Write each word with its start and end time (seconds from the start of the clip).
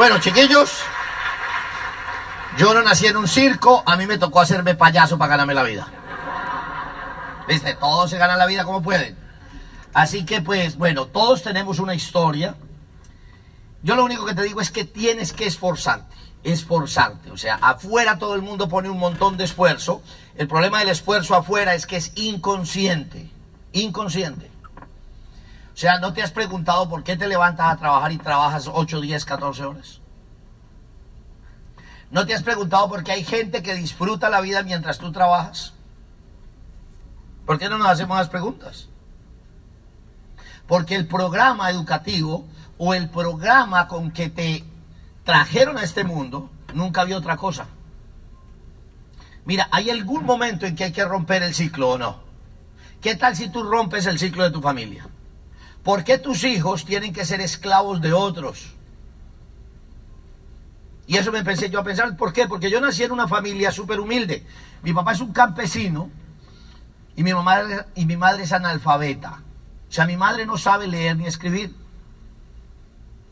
Bueno, 0.00 0.18
chiquillos, 0.18 0.78
yo 2.56 2.72
no 2.72 2.80
nací 2.80 3.06
en 3.06 3.18
un 3.18 3.28
circo, 3.28 3.82
a 3.84 3.96
mí 3.96 4.06
me 4.06 4.16
tocó 4.16 4.40
hacerme 4.40 4.74
payaso 4.74 5.18
para 5.18 5.32
ganarme 5.32 5.52
la 5.52 5.62
vida. 5.62 5.88
¿Viste? 7.46 7.74
Todos 7.74 8.08
se 8.08 8.16
ganan 8.16 8.38
la 8.38 8.46
vida 8.46 8.64
como 8.64 8.82
pueden. 8.82 9.14
Así 9.92 10.24
que 10.24 10.40
pues, 10.40 10.78
bueno, 10.78 11.04
todos 11.04 11.42
tenemos 11.42 11.80
una 11.80 11.94
historia. 11.94 12.54
Yo 13.82 13.94
lo 13.94 14.06
único 14.06 14.24
que 14.24 14.32
te 14.32 14.42
digo 14.42 14.62
es 14.62 14.70
que 14.70 14.86
tienes 14.86 15.34
que 15.34 15.46
esforzarte, 15.46 16.16
esforzarte. 16.44 17.30
O 17.30 17.36
sea, 17.36 17.56
afuera 17.56 18.18
todo 18.18 18.34
el 18.34 18.40
mundo 18.40 18.70
pone 18.70 18.88
un 18.88 18.98
montón 18.98 19.36
de 19.36 19.44
esfuerzo. 19.44 20.00
El 20.34 20.48
problema 20.48 20.78
del 20.78 20.88
esfuerzo 20.88 21.34
afuera 21.34 21.74
es 21.74 21.84
que 21.84 21.96
es 21.96 22.12
inconsciente, 22.14 23.28
inconsciente. 23.74 24.50
O 25.80 25.82
sea, 25.82 25.98
¿no 25.98 26.12
te 26.12 26.22
has 26.22 26.30
preguntado 26.30 26.90
por 26.90 27.02
qué 27.04 27.16
te 27.16 27.26
levantas 27.26 27.72
a 27.72 27.76
trabajar 27.78 28.12
y 28.12 28.18
trabajas 28.18 28.68
8, 28.70 29.00
10, 29.00 29.24
14 29.24 29.64
horas? 29.64 29.99
¿No 32.10 32.26
te 32.26 32.34
has 32.34 32.42
preguntado 32.42 32.88
por 32.88 33.04
qué 33.04 33.12
hay 33.12 33.24
gente 33.24 33.62
que 33.62 33.74
disfruta 33.74 34.30
la 34.30 34.40
vida 34.40 34.62
mientras 34.62 34.98
tú 34.98 35.12
trabajas? 35.12 35.74
¿Por 37.46 37.58
qué 37.58 37.68
no 37.68 37.78
nos 37.78 37.88
hacemos 37.88 38.18
las 38.18 38.28
preguntas? 38.28 38.88
Porque 40.66 40.96
el 40.96 41.06
programa 41.06 41.70
educativo 41.70 42.46
o 42.78 42.94
el 42.94 43.10
programa 43.10 43.86
con 43.88 44.10
que 44.10 44.28
te 44.28 44.64
trajeron 45.24 45.78
a 45.78 45.84
este 45.84 46.02
mundo, 46.02 46.50
nunca 46.74 47.02
había 47.02 47.18
otra 47.18 47.36
cosa. 47.36 47.66
Mira, 49.44 49.68
¿hay 49.70 49.90
algún 49.90 50.24
momento 50.24 50.66
en 50.66 50.74
que 50.76 50.84
hay 50.84 50.92
que 50.92 51.04
romper 51.04 51.42
el 51.42 51.54
ciclo 51.54 51.90
o 51.90 51.98
no? 51.98 52.20
¿Qué 53.00 53.16
tal 53.16 53.36
si 53.36 53.48
tú 53.48 53.62
rompes 53.62 54.06
el 54.06 54.18
ciclo 54.18 54.44
de 54.44 54.50
tu 54.50 54.60
familia? 54.60 55.08
¿Por 55.82 56.04
qué 56.04 56.18
tus 56.18 56.44
hijos 56.44 56.84
tienen 56.84 57.12
que 57.12 57.24
ser 57.24 57.40
esclavos 57.40 58.00
de 58.00 58.12
otros? 58.12 58.74
Y 61.10 61.16
eso 61.16 61.32
me 61.32 61.40
empecé 61.40 61.68
yo 61.70 61.80
a 61.80 61.82
pensar, 61.82 62.16
¿por 62.16 62.32
qué? 62.32 62.46
Porque 62.46 62.70
yo 62.70 62.80
nací 62.80 63.02
en 63.02 63.10
una 63.10 63.26
familia 63.26 63.72
súper 63.72 63.98
humilde. 63.98 64.46
Mi 64.84 64.92
papá 64.92 65.10
es 65.10 65.20
un 65.20 65.32
campesino 65.32 66.08
y 67.16 67.24
mi, 67.24 67.34
mamá, 67.34 67.64
y 67.96 68.06
mi 68.06 68.16
madre 68.16 68.44
es 68.44 68.52
analfabeta. 68.52 69.42
O 69.88 69.92
sea, 69.92 70.06
mi 70.06 70.16
madre 70.16 70.46
no 70.46 70.56
sabe 70.56 70.86
leer 70.86 71.16
ni 71.16 71.26
escribir. 71.26 71.74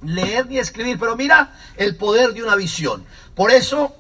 Leer 0.02 0.48
ni 0.48 0.58
escribir, 0.58 0.98
pero 0.98 1.14
mira 1.14 1.54
el 1.76 1.94
poder 1.94 2.34
de 2.34 2.42
una 2.42 2.56
visión. 2.56 3.04
Por 3.36 3.52
eso, 3.52 3.94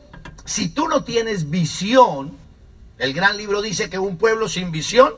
si 0.44 0.70
tú 0.70 0.88
no 0.88 1.04
tienes 1.04 1.48
visión, 1.48 2.36
el 2.98 3.14
gran 3.14 3.36
libro 3.36 3.62
dice 3.62 3.88
que 3.88 4.00
un 4.00 4.18
pueblo 4.18 4.48
sin 4.48 4.72
visión 4.72 5.14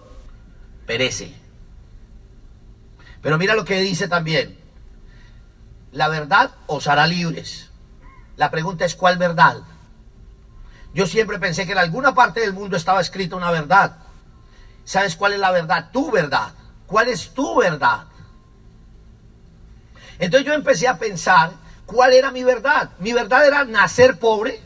perece. 0.84 1.32
Pero 3.22 3.38
mira 3.38 3.54
lo 3.54 3.64
que 3.64 3.80
dice 3.80 4.06
también. 4.06 4.58
La 5.92 6.08
verdad 6.08 6.50
os 6.66 6.88
hará 6.88 7.06
libres. 7.06 7.69
La 8.40 8.50
pregunta 8.50 8.86
es 8.86 8.94
¿cuál 8.94 9.18
verdad? 9.18 9.58
Yo 10.94 11.06
siempre 11.06 11.38
pensé 11.38 11.66
que 11.66 11.72
en 11.72 11.78
alguna 11.78 12.14
parte 12.14 12.40
del 12.40 12.54
mundo 12.54 12.74
estaba 12.74 13.02
escrita 13.02 13.36
una 13.36 13.50
verdad. 13.50 13.98
¿Sabes 14.82 15.14
cuál 15.14 15.34
es 15.34 15.40
la 15.40 15.50
verdad? 15.50 15.90
Tu 15.92 16.10
verdad. 16.10 16.54
¿Cuál 16.86 17.08
es 17.08 17.34
tu 17.34 17.60
verdad? 17.60 18.06
Entonces 20.18 20.46
yo 20.46 20.54
empecé 20.54 20.88
a 20.88 20.98
pensar 20.98 21.52
cuál 21.84 22.14
era 22.14 22.30
mi 22.30 22.42
verdad. 22.42 22.88
Mi 22.98 23.12
verdad 23.12 23.46
era 23.46 23.64
nacer 23.64 24.18
pobre. 24.18 24.62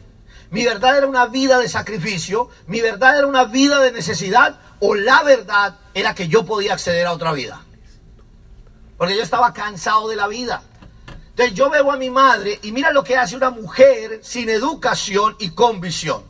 Mi 0.50 0.64
verdad 0.64 0.96
era 0.96 1.08
una 1.08 1.26
vida 1.26 1.58
de 1.58 1.68
sacrificio. 1.68 2.50
Mi 2.68 2.80
verdad 2.80 3.18
era 3.18 3.26
una 3.26 3.42
vida 3.42 3.80
de 3.80 3.90
necesidad. 3.90 4.56
O 4.78 4.94
la 4.94 5.24
verdad 5.24 5.78
era 5.94 6.14
que 6.14 6.28
yo 6.28 6.46
podía 6.46 6.74
acceder 6.74 7.08
a 7.08 7.12
otra 7.12 7.32
vida. 7.32 7.60
Porque 8.96 9.16
yo 9.16 9.22
estaba 9.24 9.52
cansado 9.52 10.06
de 10.06 10.14
la 10.14 10.28
vida. 10.28 10.62
Entonces 11.34 11.56
yo 11.56 11.68
veo 11.68 11.90
a 11.90 11.96
mi 11.96 12.10
madre 12.10 12.60
y 12.62 12.70
mira 12.70 12.92
lo 12.92 13.02
que 13.02 13.16
hace 13.16 13.34
una 13.34 13.50
mujer 13.50 14.20
sin 14.22 14.48
educación 14.48 15.34
y 15.40 15.50
con 15.50 15.80
visión. 15.80 16.22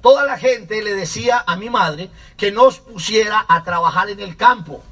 Toda 0.00 0.24
la 0.24 0.38
gente 0.38 0.80
le 0.84 0.94
decía 0.94 1.42
a 1.44 1.56
mi 1.56 1.68
madre 1.68 2.08
que 2.36 2.52
nos 2.52 2.78
pusiera 2.78 3.44
a 3.48 3.64
trabajar 3.64 4.08
en 4.08 4.20
el 4.20 4.36
campo. 4.36 4.84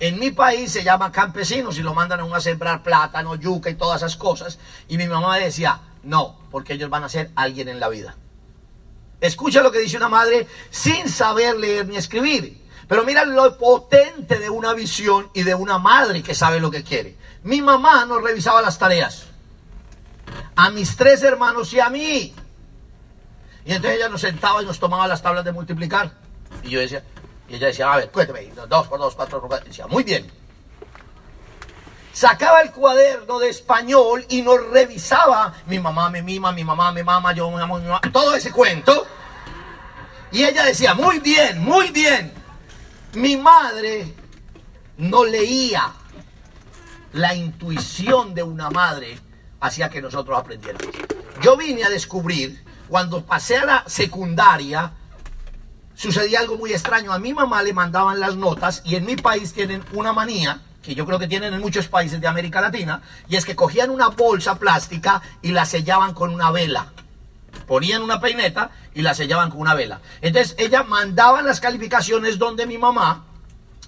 En 0.00 0.18
mi 0.18 0.32
país 0.32 0.72
se 0.72 0.82
llama 0.82 1.12
campesinos 1.12 1.78
y 1.78 1.82
lo 1.82 1.94
mandan 1.94 2.18
a 2.18 2.24
uno 2.24 2.34
a 2.34 2.40
sembrar 2.40 2.82
plátano, 2.82 3.36
yuca 3.36 3.70
y 3.70 3.76
todas 3.76 4.02
esas 4.02 4.16
cosas. 4.16 4.58
Y 4.88 4.98
mi 4.98 5.06
mamá 5.06 5.36
decía, 5.38 5.80
no, 6.02 6.40
porque 6.50 6.72
ellos 6.72 6.90
van 6.90 7.04
a 7.04 7.08
ser 7.08 7.30
alguien 7.36 7.68
en 7.68 7.78
la 7.78 7.88
vida. 7.88 8.16
Escucha 9.20 9.62
lo 9.62 9.70
que 9.70 9.78
dice 9.78 9.96
una 9.96 10.08
madre 10.08 10.48
sin 10.70 11.08
saber 11.08 11.56
leer 11.56 11.86
ni 11.86 11.96
escribir. 11.96 12.66
Pero 12.88 13.04
mira 13.04 13.24
lo 13.24 13.56
potente 13.56 14.40
de 14.40 14.50
una 14.50 14.74
visión 14.74 15.30
y 15.34 15.44
de 15.44 15.54
una 15.54 15.78
madre 15.78 16.24
que 16.24 16.34
sabe 16.34 16.58
lo 16.58 16.72
que 16.72 16.82
quiere. 16.82 17.16
Mi 17.46 17.62
mamá 17.62 18.04
nos 18.06 18.20
revisaba 18.20 18.60
las 18.60 18.76
tareas. 18.76 19.26
A 20.56 20.68
mis 20.70 20.96
tres 20.96 21.22
hermanos 21.22 21.72
y 21.72 21.78
a 21.78 21.88
mí. 21.88 22.34
Y 23.64 23.72
entonces 23.72 23.98
ella 23.98 24.08
nos 24.08 24.20
sentaba 24.20 24.64
y 24.64 24.66
nos 24.66 24.80
tomaba 24.80 25.06
las 25.06 25.22
tablas 25.22 25.44
de 25.44 25.52
multiplicar. 25.52 26.10
Y 26.64 26.70
yo 26.70 26.80
decía, 26.80 27.04
y 27.48 27.54
ella 27.54 27.68
decía, 27.68 27.92
a 27.92 27.98
ver, 27.98 28.10
cuénteme, 28.10 28.50
dos 28.68 28.88
por 28.88 28.98
dos, 28.98 29.14
cuatro 29.14 29.38
por 29.38 29.48
cuatro. 29.48 29.66
Y 29.66 29.68
decía, 29.68 29.86
muy 29.86 30.02
bien. 30.02 30.28
Sacaba 32.12 32.62
el 32.62 32.72
cuaderno 32.72 33.38
de 33.38 33.50
español 33.50 34.26
y 34.28 34.42
nos 34.42 34.66
revisaba. 34.70 35.54
Mi 35.66 35.78
mamá 35.78 36.10
me 36.10 36.22
mima, 36.22 36.50
mi 36.50 36.64
mamá 36.64 36.90
me 36.90 37.04
mama, 37.04 37.32
yo 37.32 37.48
me 37.48 37.62
amo, 37.62 37.78
mi 37.78 37.86
mamá. 37.86 38.00
Todo 38.12 38.34
ese 38.34 38.50
cuento. 38.50 39.06
Y 40.32 40.42
ella 40.42 40.64
decía, 40.64 40.94
muy 40.94 41.20
bien, 41.20 41.60
muy 41.60 41.90
bien. 41.90 42.32
Mi 43.12 43.36
madre 43.36 44.12
no 44.96 45.24
leía. 45.24 45.92
La 47.16 47.34
intuición 47.34 48.34
de 48.34 48.42
una 48.42 48.68
madre 48.68 49.18
hacía 49.60 49.88
que 49.88 50.02
nosotros 50.02 50.38
aprendiéramos. 50.38 50.94
Yo 51.40 51.56
vine 51.56 51.82
a 51.82 51.88
descubrir, 51.88 52.62
cuando 52.88 53.24
pasé 53.24 53.56
a 53.56 53.64
la 53.64 53.84
secundaria, 53.86 54.92
sucedía 55.94 56.40
algo 56.40 56.58
muy 56.58 56.74
extraño. 56.74 57.14
A 57.14 57.18
mi 57.18 57.32
mamá 57.32 57.62
le 57.62 57.72
mandaban 57.72 58.20
las 58.20 58.36
notas 58.36 58.82
y 58.84 58.96
en 58.96 59.06
mi 59.06 59.16
país 59.16 59.54
tienen 59.54 59.82
una 59.94 60.12
manía, 60.12 60.60
que 60.82 60.94
yo 60.94 61.06
creo 61.06 61.18
que 61.18 61.26
tienen 61.26 61.54
en 61.54 61.60
muchos 61.62 61.88
países 61.88 62.20
de 62.20 62.26
América 62.26 62.60
Latina, 62.60 63.00
y 63.28 63.36
es 63.36 63.46
que 63.46 63.56
cogían 63.56 63.88
una 63.88 64.08
bolsa 64.08 64.58
plástica 64.58 65.22
y 65.40 65.52
la 65.52 65.64
sellaban 65.64 66.12
con 66.12 66.34
una 66.34 66.50
vela. 66.50 66.92
Ponían 67.66 68.02
una 68.02 68.20
peineta 68.20 68.72
y 68.94 69.00
la 69.00 69.14
sellaban 69.14 69.48
con 69.48 69.62
una 69.62 69.72
vela. 69.72 70.02
Entonces 70.20 70.54
ella 70.58 70.82
mandaba 70.82 71.40
las 71.40 71.60
calificaciones 71.60 72.38
donde 72.38 72.66
mi 72.66 72.76
mamá, 72.76 73.24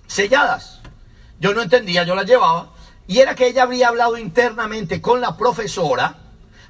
selladas. 0.06 0.80
Yo 1.38 1.52
no 1.52 1.60
entendía, 1.60 2.04
yo 2.04 2.14
las 2.14 2.24
llevaba. 2.24 2.77
Y 3.08 3.18
era 3.18 3.34
que 3.34 3.48
ella 3.48 3.64
había 3.64 3.88
hablado 3.88 4.16
internamente 4.16 5.00
con 5.00 5.20
la 5.20 5.36
profesora 5.36 6.18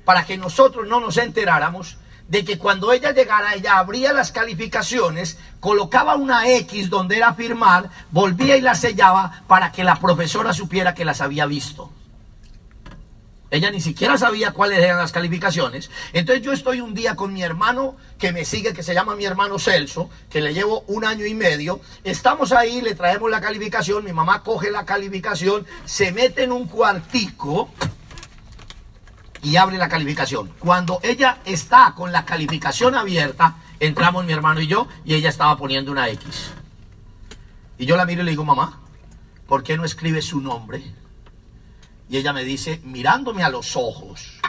para 0.05 0.25
que 0.25 0.39
nosotros 0.39 0.89
no 0.89 1.01
nos 1.01 1.19
enteráramos 1.19 1.99
de 2.29 2.45
que 2.45 2.59
cuando 2.59 2.93
ella 2.93 3.13
llegara, 3.13 3.55
ella 3.55 3.79
abría 3.79 4.13
las 4.13 4.33
calificaciones, 4.33 5.39
colocaba 5.61 6.15
una 6.15 6.49
X 6.49 6.91
donde 6.91 7.17
era 7.17 7.35
firmar, 7.35 7.91
volvía 8.11 8.57
y 8.57 8.61
la 8.61 8.75
sellaba 8.75 9.43
para 9.49 9.73
que 9.73 9.83
la 9.83 9.97
profesora 9.97 10.53
supiera 10.53 10.95
que 10.95 11.05
las 11.05 11.21
había 11.21 11.45
visto. 11.47 11.91
Ella 13.51 13.71
ni 13.71 13.81
siquiera 13.81 14.19
sabía 14.19 14.53
cuáles 14.53 14.79
eran 14.81 14.99
las 14.99 15.13
calificaciones. 15.13 15.91
Entonces 16.13 16.45
yo 16.45 16.53
estoy 16.53 16.83
un 16.83 16.93
día 16.93 17.17
con 17.17 17.33
mi 17.33 17.43
hermano 17.43 17.97
que 18.19 18.31
me 18.31 18.45
sigue, 18.45 18.75
que 18.75 18.83
se 18.83 18.93
llama 18.93 19.17
mi 19.17 19.25
hermano 19.25 19.59
Celso, 19.59 20.11
que 20.29 20.43
le 20.43 20.53
llevo 20.53 20.85
un 20.87 21.05
año 21.05 21.25
y 21.25 21.35
medio. 21.35 21.81
Estamos 22.05 22.53
ahí, 22.53 22.83
le 22.83 22.95
traemos 22.95 23.31
la 23.31 23.41
calificación, 23.41 24.05
mi 24.05 24.13
mamá 24.13 24.43
coge 24.43 24.71
la 24.71 24.85
calificación, 24.85 25.67
se 25.87 26.13
mete 26.13 26.45
en 26.45 26.53
un 26.53 26.67
cuartico 26.67 27.71
y 29.43 29.57
abre 29.57 29.79
la 29.79 29.89
calificación. 29.89 30.53
Cuando 30.59 31.01
ella 31.03 31.39
está 31.47 31.95
con 31.97 32.13
la 32.13 32.27
calificación 32.27 32.95
abierta, 32.95 33.57
entramos 33.81 34.27
mi 34.27 34.33
hermano 34.35 34.61
y 34.61 34.67
yo 34.67 34.89
y 35.07 35.15
ella 35.15 35.31
estaba 35.31 35.57
poniendo 35.57 35.91
una 35.91 36.09
X. 36.11 36.51
Y 37.79 37.87
yo 37.87 37.97
la 37.97 38.05
miro 38.05 38.21
y 38.21 38.25
le 38.27 38.33
digo, 38.33 38.45
mamá, 38.45 38.81
¿por 39.47 39.63
qué 39.63 39.79
no 39.79 39.87
escribe 39.87 40.21
su 40.21 40.43
nombre? 40.43 40.83
Y 42.09 42.17
ella 42.17 42.33
me 42.33 42.45
dice, 42.45 42.81
mirándome 42.85 43.45
a 43.45 43.51
los 43.51 43.77
ojos, 43.77 44.41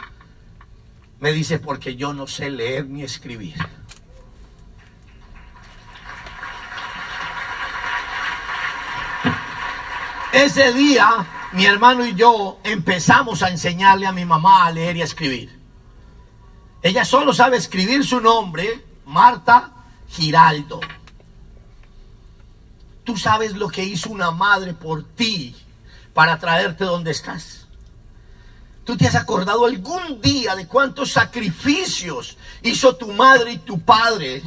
me 1.20 1.32
dice, 1.32 1.58
porque 1.58 1.96
yo 1.96 2.14
no 2.14 2.26
sé 2.26 2.48
leer 2.50 2.86
ni 2.86 3.02
escribir. 3.02 3.54
Ese 10.32 10.72
día, 10.72 11.26
mi 11.52 11.66
hermano 11.66 12.06
y 12.06 12.14
yo 12.14 12.60
empezamos 12.64 13.42
a 13.42 13.50
enseñarle 13.50 14.06
a 14.06 14.12
mi 14.12 14.24
mamá 14.24 14.64
a 14.64 14.70
leer 14.70 14.96
y 14.96 15.02
a 15.02 15.04
escribir. 15.04 15.60
Ella 16.82 17.04
solo 17.04 17.34
sabe 17.34 17.58
escribir 17.58 18.06
su 18.06 18.20
nombre, 18.20 18.82
Marta 19.04 19.72
Giraldo. 20.08 20.80
Tú 23.04 23.18
sabes 23.18 23.54
lo 23.54 23.68
que 23.68 23.84
hizo 23.84 24.08
una 24.08 24.30
madre 24.30 24.72
por 24.72 25.04
ti 25.04 25.54
para 26.14 26.38
traerte 26.38 26.84
donde 26.84 27.10
estás. 27.10 27.66
¿Tú 28.84 28.96
te 28.96 29.06
has 29.06 29.14
acordado 29.14 29.66
algún 29.66 30.20
día 30.20 30.56
de 30.56 30.66
cuántos 30.66 31.12
sacrificios 31.12 32.36
hizo 32.62 32.96
tu 32.96 33.12
madre 33.12 33.52
y 33.52 33.58
tu 33.58 33.80
padre 33.80 34.42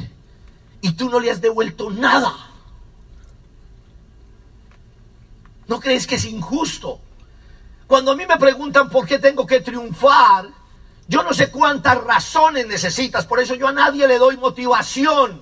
y 0.80 0.92
tú 0.92 1.08
no 1.08 1.18
le 1.18 1.30
has 1.30 1.40
devuelto 1.40 1.90
nada? 1.90 2.34
¿No 5.66 5.80
crees 5.80 6.06
que 6.06 6.16
es 6.16 6.26
injusto? 6.26 7.00
Cuando 7.86 8.12
a 8.12 8.16
mí 8.16 8.26
me 8.26 8.36
preguntan 8.36 8.90
por 8.90 9.06
qué 9.06 9.18
tengo 9.18 9.46
que 9.46 9.60
triunfar, 9.60 10.48
yo 11.06 11.22
no 11.22 11.32
sé 11.32 11.50
cuántas 11.50 12.02
razones 12.02 12.66
necesitas, 12.66 13.26
por 13.26 13.40
eso 13.40 13.54
yo 13.54 13.68
a 13.68 13.72
nadie 13.72 14.06
le 14.06 14.18
doy 14.18 14.36
motivación. 14.36 15.40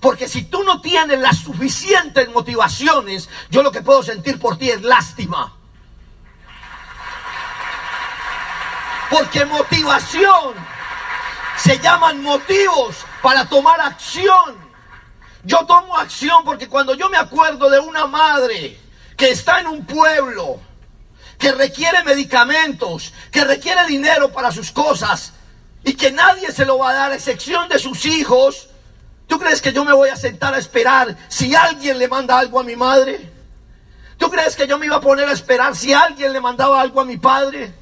Porque 0.00 0.28
si 0.28 0.44
tú 0.44 0.62
no 0.64 0.80
tienes 0.80 1.18
las 1.18 1.38
suficientes 1.38 2.28
motivaciones, 2.30 3.28
yo 3.50 3.62
lo 3.62 3.72
que 3.72 3.82
puedo 3.82 4.02
sentir 4.02 4.38
por 4.38 4.56
ti 4.56 4.70
es 4.70 4.82
lástima. 4.82 5.57
Porque 9.10 9.44
motivación 9.44 10.54
se 11.56 11.78
llaman 11.78 12.22
motivos 12.22 12.96
para 13.22 13.48
tomar 13.48 13.80
acción. 13.80 14.56
Yo 15.44 15.64
tomo 15.66 15.96
acción 15.96 16.44
porque 16.44 16.68
cuando 16.68 16.94
yo 16.94 17.08
me 17.08 17.16
acuerdo 17.16 17.70
de 17.70 17.78
una 17.78 18.06
madre 18.06 18.78
que 19.16 19.30
está 19.30 19.60
en 19.60 19.66
un 19.66 19.84
pueblo, 19.86 20.60
que 21.38 21.52
requiere 21.52 22.02
medicamentos, 22.04 23.12
que 23.30 23.44
requiere 23.44 23.86
dinero 23.86 24.32
para 24.32 24.52
sus 24.52 24.72
cosas 24.72 25.32
y 25.84 25.94
que 25.94 26.10
nadie 26.10 26.52
se 26.52 26.66
lo 26.66 26.78
va 26.78 26.90
a 26.90 26.94
dar 26.94 27.12
a 27.12 27.14
excepción 27.14 27.68
de 27.68 27.78
sus 27.78 28.04
hijos, 28.04 28.68
¿tú 29.26 29.38
crees 29.38 29.62
que 29.62 29.72
yo 29.72 29.84
me 29.84 29.92
voy 29.92 30.10
a 30.10 30.16
sentar 30.16 30.54
a 30.54 30.58
esperar 30.58 31.16
si 31.28 31.54
alguien 31.54 31.98
le 31.98 32.08
manda 32.08 32.38
algo 32.38 32.60
a 32.60 32.64
mi 32.64 32.76
madre? 32.76 33.30
¿Tú 34.18 34.28
crees 34.30 34.56
que 34.56 34.66
yo 34.66 34.78
me 34.78 34.86
iba 34.86 34.96
a 34.96 35.00
poner 35.00 35.28
a 35.28 35.32
esperar 35.32 35.76
si 35.76 35.92
alguien 35.92 36.32
le 36.32 36.40
mandaba 36.40 36.80
algo 36.80 37.00
a 37.00 37.04
mi 37.04 37.16
padre? 37.16 37.72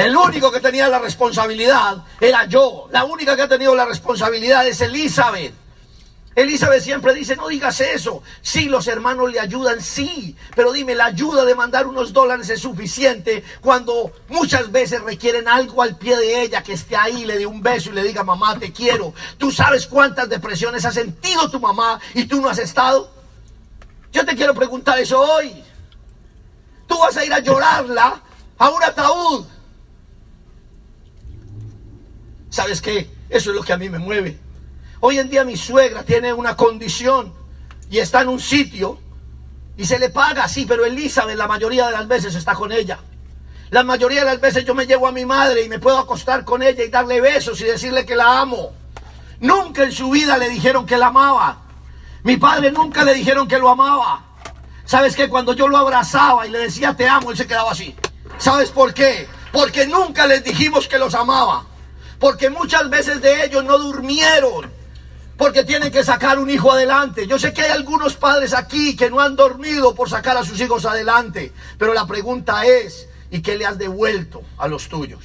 El 0.00 0.16
único 0.16 0.50
que 0.50 0.60
tenía 0.60 0.88
la 0.88 0.98
responsabilidad 0.98 1.98
era 2.18 2.46
yo. 2.46 2.88
La 2.90 3.04
única 3.04 3.36
que 3.36 3.42
ha 3.42 3.48
tenido 3.48 3.74
la 3.74 3.84
responsabilidad 3.84 4.66
es 4.66 4.80
Elizabeth. 4.80 5.52
Elizabeth 6.34 6.82
siempre 6.82 7.12
dice, 7.12 7.36
no 7.36 7.48
digas 7.48 7.82
eso. 7.82 8.22
Sí, 8.40 8.70
los 8.70 8.86
hermanos 8.86 9.30
le 9.30 9.38
ayudan, 9.38 9.82
sí. 9.82 10.34
Pero 10.56 10.72
dime, 10.72 10.94
la 10.94 11.04
ayuda 11.04 11.44
de 11.44 11.54
mandar 11.54 11.86
unos 11.86 12.14
dólares 12.14 12.48
es 12.48 12.62
suficiente 12.62 13.44
cuando 13.60 14.10
muchas 14.28 14.72
veces 14.72 15.02
requieren 15.02 15.46
algo 15.46 15.82
al 15.82 15.98
pie 15.98 16.16
de 16.16 16.44
ella, 16.44 16.62
que 16.62 16.72
esté 16.72 16.96
ahí, 16.96 17.26
le 17.26 17.36
dé 17.36 17.44
un 17.44 17.60
beso 17.60 17.90
y 17.90 17.92
le 17.92 18.02
diga, 18.02 18.24
mamá, 18.24 18.58
te 18.58 18.72
quiero. 18.72 19.12
¿Tú 19.36 19.52
sabes 19.52 19.86
cuántas 19.86 20.30
depresiones 20.30 20.86
ha 20.86 20.92
sentido 20.92 21.50
tu 21.50 21.60
mamá 21.60 22.00
y 22.14 22.24
tú 22.24 22.40
no 22.40 22.48
has 22.48 22.58
estado? 22.58 23.10
Yo 24.12 24.24
te 24.24 24.34
quiero 24.34 24.54
preguntar 24.54 24.98
eso 24.98 25.20
hoy. 25.20 25.62
Tú 26.86 26.98
vas 26.98 27.18
a 27.18 27.24
ir 27.26 27.34
a 27.34 27.40
llorarla 27.40 28.22
a 28.56 28.70
un 28.70 28.82
ataúd. 28.82 29.59
¿Sabes 32.50 32.82
qué? 32.82 33.08
Eso 33.28 33.50
es 33.50 33.56
lo 33.56 33.62
que 33.62 33.72
a 33.72 33.78
mí 33.78 33.88
me 33.88 33.98
mueve. 33.98 34.38
Hoy 35.00 35.18
en 35.18 35.30
día 35.30 35.44
mi 35.44 35.56
suegra 35.56 36.02
tiene 36.02 36.32
una 36.32 36.56
condición 36.56 37.32
y 37.88 37.98
está 37.98 38.22
en 38.22 38.28
un 38.28 38.40
sitio 38.40 38.98
y 39.76 39.86
se 39.86 39.98
le 39.98 40.10
paga, 40.10 40.46
sí, 40.46 40.66
pero 40.68 40.84
Elizabeth 40.84 41.38
la 41.38 41.46
mayoría 41.46 41.86
de 41.86 41.92
las 41.92 42.06
veces 42.06 42.34
está 42.34 42.54
con 42.54 42.70
ella. 42.70 42.98
La 43.70 43.84
mayoría 43.84 44.20
de 44.20 44.26
las 44.26 44.40
veces 44.40 44.64
yo 44.64 44.74
me 44.74 44.86
llevo 44.86 45.06
a 45.06 45.12
mi 45.12 45.24
madre 45.24 45.62
y 45.62 45.68
me 45.68 45.78
puedo 45.78 45.98
acostar 45.98 46.44
con 46.44 46.62
ella 46.62 46.84
y 46.84 46.88
darle 46.88 47.20
besos 47.20 47.60
y 47.60 47.64
decirle 47.64 48.04
que 48.04 48.16
la 48.16 48.40
amo. 48.40 48.72
Nunca 49.38 49.84
en 49.84 49.92
su 49.92 50.10
vida 50.10 50.36
le 50.36 50.50
dijeron 50.50 50.84
que 50.84 50.98
la 50.98 51.06
amaba. 51.06 51.62
Mi 52.24 52.36
padre 52.36 52.72
nunca 52.72 53.04
le 53.04 53.14
dijeron 53.14 53.46
que 53.46 53.58
lo 53.58 53.70
amaba. 53.70 54.24
¿Sabes 54.84 55.14
qué? 55.14 55.28
Cuando 55.28 55.52
yo 55.52 55.68
lo 55.68 55.78
abrazaba 55.78 56.46
y 56.46 56.50
le 56.50 56.58
decía 56.58 56.94
te 56.96 57.08
amo, 57.08 57.30
él 57.30 57.36
se 57.36 57.46
quedaba 57.46 57.70
así. 57.70 57.94
¿Sabes 58.38 58.70
por 58.70 58.92
qué? 58.92 59.28
Porque 59.52 59.86
nunca 59.86 60.26
les 60.26 60.42
dijimos 60.42 60.88
que 60.88 60.98
los 60.98 61.14
amaba. 61.14 61.69
Porque 62.20 62.50
muchas 62.50 62.88
veces 62.88 63.20
de 63.20 63.44
ellos 63.44 63.64
no 63.64 63.78
durmieron 63.78 64.70
porque 65.40 65.64
tienen 65.64 65.90
que 65.90 66.04
sacar 66.04 66.38
un 66.38 66.50
hijo 66.50 66.70
adelante. 66.70 67.26
Yo 67.26 67.38
sé 67.38 67.54
que 67.54 67.62
hay 67.62 67.70
algunos 67.70 68.14
padres 68.14 68.52
aquí 68.52 68.94
que 68.94 69.08
no 69.08 69.20
han 69.20 69.36
dormido 69.36 69.94
por 69.94 70.10
sacar 70.10 70.36
a 70.36 70.44
sus 70.44 70.60
hijos 70.60 70.84
adelante, 70.84 71.50
pero 71.78 71.94
la 71.94 72.06
pregunta 72.06 72.66
es, 72.66 73.08
¿y 73.30 73.40
qué 73.40 73.56
le 73.56 73.64
has 73.64 73.78
devuelto 73.78 74.42
a 74.58 74.68
los 74.68 74.90
tuyos? 74.90 75.24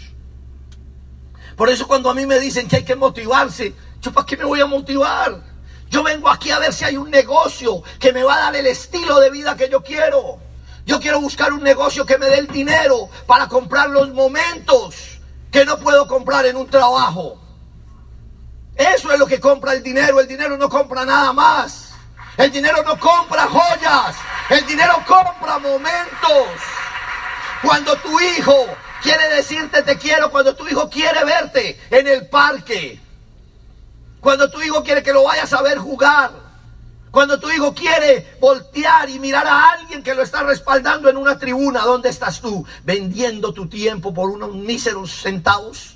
Por 1.58 1.68
eso 1.70 1.86
cuando 1.86 2.10
a 2.10 2.14
mí 2.14 2.26
me 2.26 2.40
dicen 2.40 2.70
que 2.70 2.78
hay 2.78 2.86
que 2.86 2.96
motivarse, 2.96 3.74
¿yo 4.02 4.14
para 4.14 4.26
qué 4.26 4.38
me 4.38 4.46
voy 4.46 4.62
a 4.62 4.66
motivar? 4.66 5.44
Yo 5.90 6.02
vengo 6.02 6.30
aquí 6.30 6.50
a 6.50 6.60
ver 6.60 6.74
si 6.74 6.86
hay 6.86 6.96
un 6.96 7.12
negocio 7.12 7.84
que 8.00 8.14
me 8.14 8.24
va 8.24 8.36
a 8.36 8.40
dar 8.40 8.56
el 8.56 8.68
estilo 8.68 9.20
de 9.20 9.32
vida 9.32 9.58
que 9.58 9.70
yo 9.70 9.84
quiero. 9.84 10.40
Yo 10.86 11.02
quiero 11.02 11.20
buscar 11.20 11.52
un 11.52 11.62
negocio 11.62 12.06
que 12.06 12.18
me 12.18 12.28
dé 12.28 12.38
el 12.38 12.48
dinero 12.48 13.10
para 13.28 13.50
comprar 13.50 13.90
los 13.90 14.14
momentos 14.14 15.15
que 15.52 15.66
no 15.66 15.78
puedo 15.78 16.08
comprar 16.08 16.46
en 16.46 16.56
un 16.56 16.68
trabajo. 16.68 17.40
Eso 18.76 19.12
es 19.12 19.20
lo 19.20 19.26
que 19.26 19.40
compra 19.40 19.74
el 19.74 19.84
dinero. 19.84 20.20
El 20.20 20.28
dinero 20.28 20.58
no 20.58 20.70
compra 20.70 21.06
nada 21.06 21.32
más. 21.34 21.94
El 22.38 22.52
dinero 22.52 22.84
no 22.84 23.00
compra 23.00 23.48
joyas. 23.48 24.16
El 24.50 24.66
dinero 24.66 24.94
compra 25.08 25.60
momentos. 25.60 26.48
Cuando 27.62 27.96
tu 27.98 28.20
hijo 28.20 28.68
quiere 29.02 29.30
decirte 29.30 29.82
te 29.84 29.98
quiero, 29.98 30.30
cuando 30.30 30.56
tu 30.56 30.68
hijo 30.68 30.90
quiere 30.90 31.24
verte 31.24 31.80
en 31.90 32.08
el 32.08 32.28
parque, 32.28 33.00
cuando 34.20 34.50
tu 34.50 34.62
hijo 34.62 34.84
quiere 34.84 35.04
que 35.04 35.14
lo 35.14 35.24
vayas 35.24 35.54
a 35.54 35.62
ver 35.62 35.78
jugar, 35.78 36.32
cuando 37.16 37.40
tu 37.40 37.50
hijo 37.50 37.74
quiere 37.74 38.36
voltear 38.42 39.10
y 39.10 39.20
mirar 39.20 39.48
a 39.48 39.70
alguien 39.70 40.04
que 40.04 40.14
lo 40.14 40.22
está 40.22 40.44
respaldando 40.44 41.10
en 41.10 41.16
una 41.16 41.40
tribuna, 41.40 41.80
¿dónde 41.86 42.10
estás 42.10 42.42
tú? 42.42 42.66
Vendiendo 42.84 43.54
tu 43.54 43.70
tiempo 43.70 44.14
por 44.14 44.30
unos 44.30 44.54
míseros 44.54 45.22
centavos. 45.22 45.96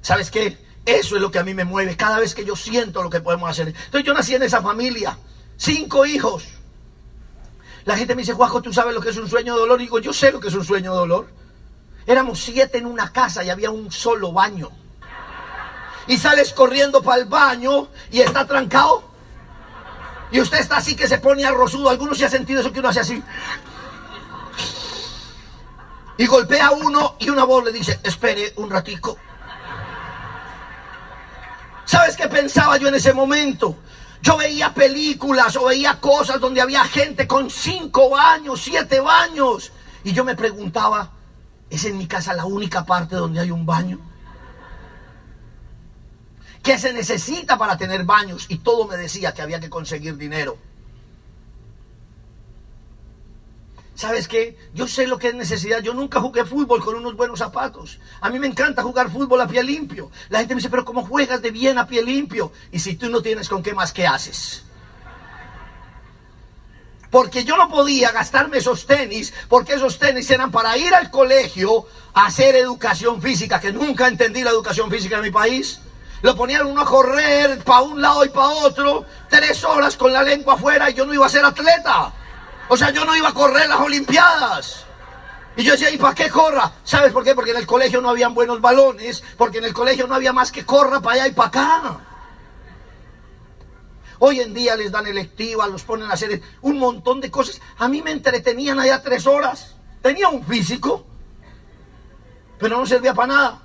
¿Sabes 0.00 0.30
qué? 0.30 0.56
Eso 0.86 1.16
es 1.16 1.20
lo 1.20 1.30
que 1.30 1.38
a 1.38 1.44
mí 1.44 1.52
me 1.52 1.64
mueve 1.64 1.94
cada 1.94 2.18
vez 2.18 2.34
que 2.34 2.42
yo 2.42 2.56
siento 2.56 3.02
lo 3.02 3.10
que 3.10 3.20
podemos 3.20 3.50
hacer. 3.50 3.68
Entonces 3.68 4.02
yo 4.02 4.14
nací 4.14 4.34
en 4.34 4.42
esa 4.44 4.62
familia, 4.62 5.18
cinco 5.58 6.06
hijos. 6.06 6.46
La 7.84 7.98
gente 7.98 8.14
me 8.14 8.22
dice, 8.22 8.32
Juajo, 8.32 8.62
¿tú 8.62 8.72
sabes 8.72 8.94
lo 8.94 9.02
que 9.02 9.10
es 9.10 9.18
un 9.18 9.28
sueño 9.28 9.52
de 9.52 9.60
dolor? 9.60 9.78
Y 9.82 9.84
digo, 9.84 9.98
yo 9.98 10.14
sé 10.14 10.32
lo 10.32 10.40
que 10.40 10.48
es 10.48 10.54
un 10.54 10.64
sueño 10.64 10.92
de 10.92 11.00
dolor. 11.00 11.28
Éramos 12.06 12.42
siete 12.42 12.78
en 12.78 12.86
una 12.86 13.12
casa 13.12 13.44
y 13.44 13.50
había 13.50 13.70
un 13.70 13.92
solo 13.92 14.32
baño. 14.32 14.70
Y 16.06 16.16
sales 16.16 16.54
corriendo 16.54 17.02
para 17.02 17.20
el 17.20 17.28
baño 17.28 17.88
y 18.10 18.22
está 18.22 18.46
trancado. 18.46 19.12
Y 20.34 20.40
usted 20.40 20.58
está 20.58 20.78
así 20.78 20.96
que 20.96 21.06
se 21.06 21.18
pone 21.18 21.44
arrozudo. 21.44 21.88
Algunos 21.88 22.18
se 22.18 22.24
ha 22.24 22.28
sentido 22.28 22.60
eso 22.60 22.72
que 22.72 22.80
uno 22.80 22.88
hace 22.88 22.98
así. 22.98 23.22
Y 26.16 26.26
golpea 26.26 26.66
a 26.66 26.70
uno 26.72 27.14
y 27.20 27.30
una 27.30 27.44
voz 27.44 27.64
le 27.64 27.70
dice, 27.70 28.00
espere 28.02 28.52
un 28.56 28.68
ratico. 28.68 29.16
¿Sabes 31.84 32.16
qué 32.16 32.26
pensaba 32.26 32.78
yo 32.78 32.88
en 32.88 32.96
ese 32.96 33.12
momento? 33.12 33.76
Yo 34.22 34.36
veía 34.36 34.74
películas 34.74 35.54
o 35.54 35.66
veía 35.66 36.00
cosas 36.00 36.40
donde 36.40 36.60
había 36.60 36.82
gente 36.82 37.28
con 37.28 37.48
cinco 37.48 38.10
baños, 38.10 38.60
siete 38.60 38.98
baños. 38.98 39.70
Y 40.02 40.14
yo 40.14 40.24
me 40.24 40.34
preguntaba, 40.34 41.12
¿es 41.70 41.84
en 41.84 41.96
mi 41.96 42.08
casa 42.08 42.34
la 42.34 42.44
única 42.44 42.84
parte 42.84 43.14
donde 43.14 43.38
hay 43.38 43.52
un 43.52 43.64
baño? 43.64 44.00
¿Qué 46.64 46.78
se 46.78 46.94
necesita 46.94 47.58
para 47.58 47.76
tener 47.76 48.04
baños? 48.04 48.46
Y 48.48 48.56
todo 48.56 48.88
me 48.88 48.96
decía 48.96 49.34
que 49.34 49.42
había 49.42 49.60
que 49.60 49.68
conseguir 49.68 50.16
dinero. 50.16 50.56
¿Sabes 53.94 54.26
qué? 54.26 54.56
Yo 54.72 54.88
sé 54.88 55.06
lo 55.06 55.18
que 55.18 55.28
es 55.28 55.34
necesidad. 55.34 55.82
Yo 55.82 55.92
nunca 55.92 56.22
jugué 56.22 56.42
fútbol 56.46 56.82
con 56.82 56.94
unos 56.94 57.16
buenos 57.16 57.38
zapatos. 57.38 58.00
A 58.22 58.30
mí 58.30 58.38
me 58.38 58.46
encanta 58.46 58.82
jugar 58.82 59.10
fútbol 59.10 59.42
a 59.42 59.46
pie 59.46 59.62
limpio. 59.62 60.10
La 60.30 60.38
gente 60.38 60.54
me 60.54 60.60
dice, 60.60 60.70
pero 60.70 60.86
¿cómo 60.86 61.04
juegas 61.06 61.42
de 61.42 61.50
bien 61.50 61.76
a 61.76 61.86
pie 61.86 62.02
limpio? 62.02 62.50
Y 62.72 62.78
si 62.78 62.96
tú 62.96 63.10
no 63.10 63.20
tienes 63.20 63.46
con 63.46 63.62
qué 63.62 63.74
más, 63.74 63.92
¿qué 63.92 64.06
haces? 64.06 64.64
Porque 67.10 67.44
yo 67.44 67.58
no 67.58 67.68
podía 67.68 68.10
gastarme 68.10 68.56
esos 68.56 68.86
tenis, 68.86 69.34
porque 69.50 69.74
esos 69.74 69.98
tenis 69.98 70.30
eran 70.30 70.50
para 70.50 70.78
ir 70.78 70.94
al 70.94 71.10
colegio 71.10 71.86
a 72.14 72.24
hacer 72.24 72.56
educación 72.56 73.20
física, 73.20 73.60
que 73.60 73.70
nunca 73.70 74.08
entendí 74.08 74.42
la 74.42 74.50
educación 74.50 74.90
física 74.90 75.16
en 75.16 75.22
mi 75.24 75.30
país. 75.30 75.80
Lo 76.24 76.34
ponían 76.34 76.64
uno 76.64 76.80
a 76.80 76.86
correr 76.86 77.62
para 77.64 77.82
un 77.82 78.00
lado 78.00 78.24
y 78.24 78.30
para 78.30 78.48
otro, 78.48 79.04
tres 79.28 79.62
horas 79.62 79.94
con 79.94 80.10
la 80.10 80.22
lengua 80.22 80.54
afuera 80.54 80.88
y 80.88 80.94
yo 80.94 81.04
no 81.04 81.12
iba 81.12 81.26
a 81.26 81.28
ser 81.28 81.44
atleta. 81.44 82.14
O 82.66 82.78
sea, 82.78 82.88
yo 82.92 83.04
no 83.04 83.14
iba 83.14 83.28
a 83.28 83.34
correr 83.34 83.68
las 83.68 83.78
Olimpiadas. 83.78 84.86
Y 85.54 85.64
yo 85.64 85.72
decía, 85.72 85.90
¿y 85.90 85.98
para 85.98 86.14
qué 86.14 86.30
corra? 86.30 86.72
¿Sabes 86.82 87.12
por 87.12 87.24
qué? 87.24 87.34
Porque 87.34 87.50
en 87.50 87.58
el 87.58 87.66
colegio 87.66 88.00
no 88.00 88.08
habían 88.08 88.32
buenos 88.32 88.62
balones, 88.62 89.22
porque 89.36 89.58
en 89.58 89.64
el 89.64 89.74
colegio 89.74 90.06
no 90.06 90.14
había 90.14 90.32
más 90.32 90.50
que 90.50 90.64
corra 90.64 90.98
para 91.02 91.16
allá 91.16 91.28
y 91.28 91.32
para 91.32 91.48
acá. 91.48 92.00
Hoy 94.20 94.40
en 94.40 94.54
día 94.54 94.76
les 94.76 94.90
dan 94.90 95.06
electiva, 95.06 95.66
los 95.66 95.82
ponen 95.82 96.10
a 96.10 96.14
hacer 96.14 96.40
un 96.62 96.78
montón 96.78 97.20
de 97.20 97.30
cosas. 97.30 97.60
A 97.76 97.86
mí 97.86 98.00
me 98.00 98.12
entretenían 98.12 98.80
allá 98.80 99.02
tres 99.02 99.26
horas. 99.26 99.74
Tenía 100.00 100.28
un 100.28 100.42
físico, 100.42 101.04
pero 102.58 102.78
no 102.78 102.86
servía 102.86 103.12
para 103.12 103.26
nada. 103.26 103.63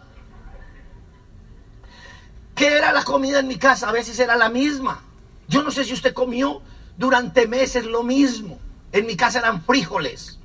¿Qué 2.59 2.75
era 2.75 2.91
la 2.91 3.05
comida 3.05 3.39
en 3.39 3.47
mi 3.47 3.57
casa? 3.57 3.87
A 3.87 3.93
veces 3.93 4.19
era 4.19 4.35
la 4.35 4.49
misma. 4.49 5.01
Yo 5.47 5.63
no 5.63 5.71
sé 5.71 5.85
si 5.85 5.93
usted 5.93 6.13
comió 6.13 6.61
durante 6.97 7.47
meses 7.47 7.85
lo 7.85 8.03
mismo. 8.03 8.59
En 8.91 9.05
mi 9.05 9.15
casa 9.15 9.39
eran 9.39 9.63
frijoles. 9.63 10.39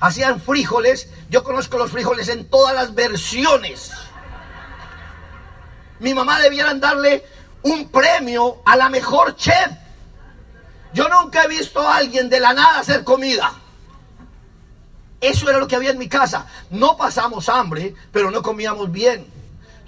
Hacían 0.00 0.40
frijoles. 0.40 1.08
Yo 1.30 1.44
conozco 1.44 1.78
los 1.78 1.92
frijoles 1.92 2.28
en 2.30 2.50
todas 2.50 2.74
las 2.74 2.96
versiones. 2.96 3.92
Mi 6.00 6.14
mamá 6.14 6.40
debieran 6.40 6.80
darle 6.80 7.24
un 7.62 7.90
premio 7.90 8.60
a 8.66 8.76
la 8.76 8.88
mejor 8.88 9.36
chef. 9.36 9.70
Yo 10.94 11.08
nunca 11.08 11.44
he 11.44 11.48
visto 11.48 11.80
a 11.80 11.98
alguien 11.98 12.28
de 12.28 12.40
la 12.40 12.54
nada 12.54 12.80
hacer 12.80 13.04
comida. 13.04 13.52
Eso 15.20 15.48
era 15.48 15.60
lo 15.60 15.68
que 15.68 15.76
había 15.76 15.92
en 15.92 15.98
mi 15.98 16.08
casa. 16.08 16.48
No 16.70 16.96
pasamos 16.96 17.48
hambre, 17.48 17.94
pero 18.10 18.32
no 18.32 18.42
comíamos 18.42 18.90
bien. 18.90 19.37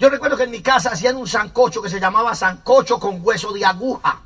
Yo 0.01 0.09
recuerdo 0.09 0.35
que 0.35 0.45
en 0.45 0.49
mi 0.49 0.63
casa 0.63 0.93
hacían 0.93 1.15
un 1.15 1.27
sancocho 1.27 1.79
que 1.79 1.87
se 1.87 1.99
llamaba 1.99 2.33
sancocho 2.33 2.99
con 2.99 3.19
hueso 3.23 3.51
de 3.53 3.63
aguja. 3.63 4.19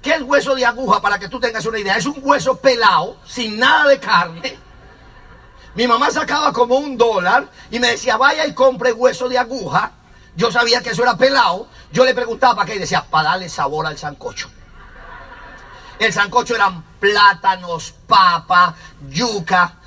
¿Qué 0.00 0.12
es 0.14 0.22
hueso 0.22 0.54
de 0.54 0.64
aguja? 0.64 1.00
Para 1.00 1.18
que 1.18 1.28
tú 1.28 1.40
tengas 1.40 1.66
una 1.66 1.80
idea. 1.80 1.96
Es 1.96 2.06
un 2.06 2.20
hueso 2.22 2.56
pelado, 2.58 3.16
sin 3.26 3.58
nada 3.58 3.88
de 3.88 3.98
carne. 3.98 4.56
Mi 5.74 5.88
mamá 5.88 6.12
sacaba 6.12 6.52
como 6.52 6.76
un 6.76 6.96
dólar 6.96 7.48
y 7.72 7.80
me 7.80 7.88
decía, 7.88 8.16
vaya 8.16 8.46
y 8.46 8.54
compre 8.54 8.92
hueso 8.92 9.28
de 9.28 9.36
aguja. 9.36 9.90
Yo 10.36 10.52
sabía 10.52 10.80
que 10.80 10.90
eso 10.90 11.02
era 11.02 11.16
pelado. 11.16 11.66
Yo 11.90 12.04
le 12.04 12.14
preguntaba 12.14 12.54
para 12.54 12.66
qué 12.66 12.76
y 12.76 12.78
decía, 12.78 13.04
para 13.10 13.30
darle 13.30 13.48
sabor 13.48 13.88
al 13.88 13.98
sancocho. 13.98 14.48
El 15.98 16.12
sancocho 16.12 16.54
eran 16.54 16.84
plátanos, 17.00 17.92
papa, 18.06 18.76
yuca 19.08 19.78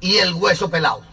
y 0.00 0.16
el 0.16 0.34
hueso 0.34 0.68
pelado. 0.68 1.09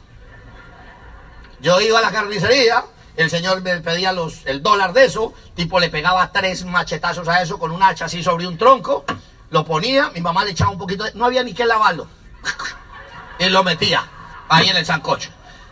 Yo 1.68 1.82
iba 1.82 2.00
a 2.00 2.02
la 2.02 2.12
carnicería, 2.12 2.86
el 3.18 3.30
señor 3.30 3.62
me 3.62 3.82
pedía 3.82 4.14
los, 4.14 4.46
el 4.46 4.64
dólar 4.64 4.94
de 4.94 5.04
eso, 5.04 5.34
tipo 5.54 5.82
le 5.82 5.90
pegaba 5.90 6.32
tres 6.32 6.64
machetazos 6.64 7.28
a 7.28 7.42
eso 7.42 7.60
con 7.60 7.72
un 7.72 7.84
hacha 7.84 8.06
así 8.06 8.24
sobre 8.24 8.48
un 8.48 8.58
tronco, 8.58 9.04
lo 9.50 9.66
ponía, 9.66 10.10
mi 10.12 10.22
mamá 10.22 10.46
le 10.46 10.52
echaba 10.52 10.72
un 10.72 10.78
poquito 10.78 11.04
de... 11.04 11.14
No 11.14 11.26
había 11.26 11.44
ni 11.44 11.54
que 11.54 11.66
lavarlo. 11.66 12.08
Y 13.40 13.50
lo 13.50 13.66
metía 13.66 14.02
ahí 14.48 14.70
en 14.70 14.78
el 14.78 14.86
sancocho. 14.86 15.30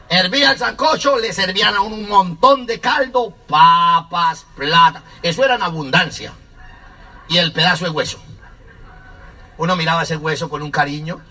Hervía 0.09 0.51
el 0.51 0.57
sancocho, 0.57 1.17
le 1.17 1.31
servían 1.31 1.73
a 1.73 1.79
uno 1.79 1.95
un 1.95 2.09
montón 2.09 2.65
de 2.65 2.81
caldo, 2.81 3.33
papas, 3.47 4.45
plata. 4.53 5.01
Eso 5.21 5.45
era 5.45 5.55
en 5.55 5.63
abundancia. 5.63 6.33
Y 7.29 7.37
el 7.37 7.53
pedazo 7.53 7.85
de 7.85 7.91
hueso. 7.91 8.19
Uno 9.57 9.77
miraba 9.77 10.03
ese 10.03 10.17
hueso 10.17 10.49
con 10.49 10.61
un 10.61 10.71
cariño. 10.71 11.21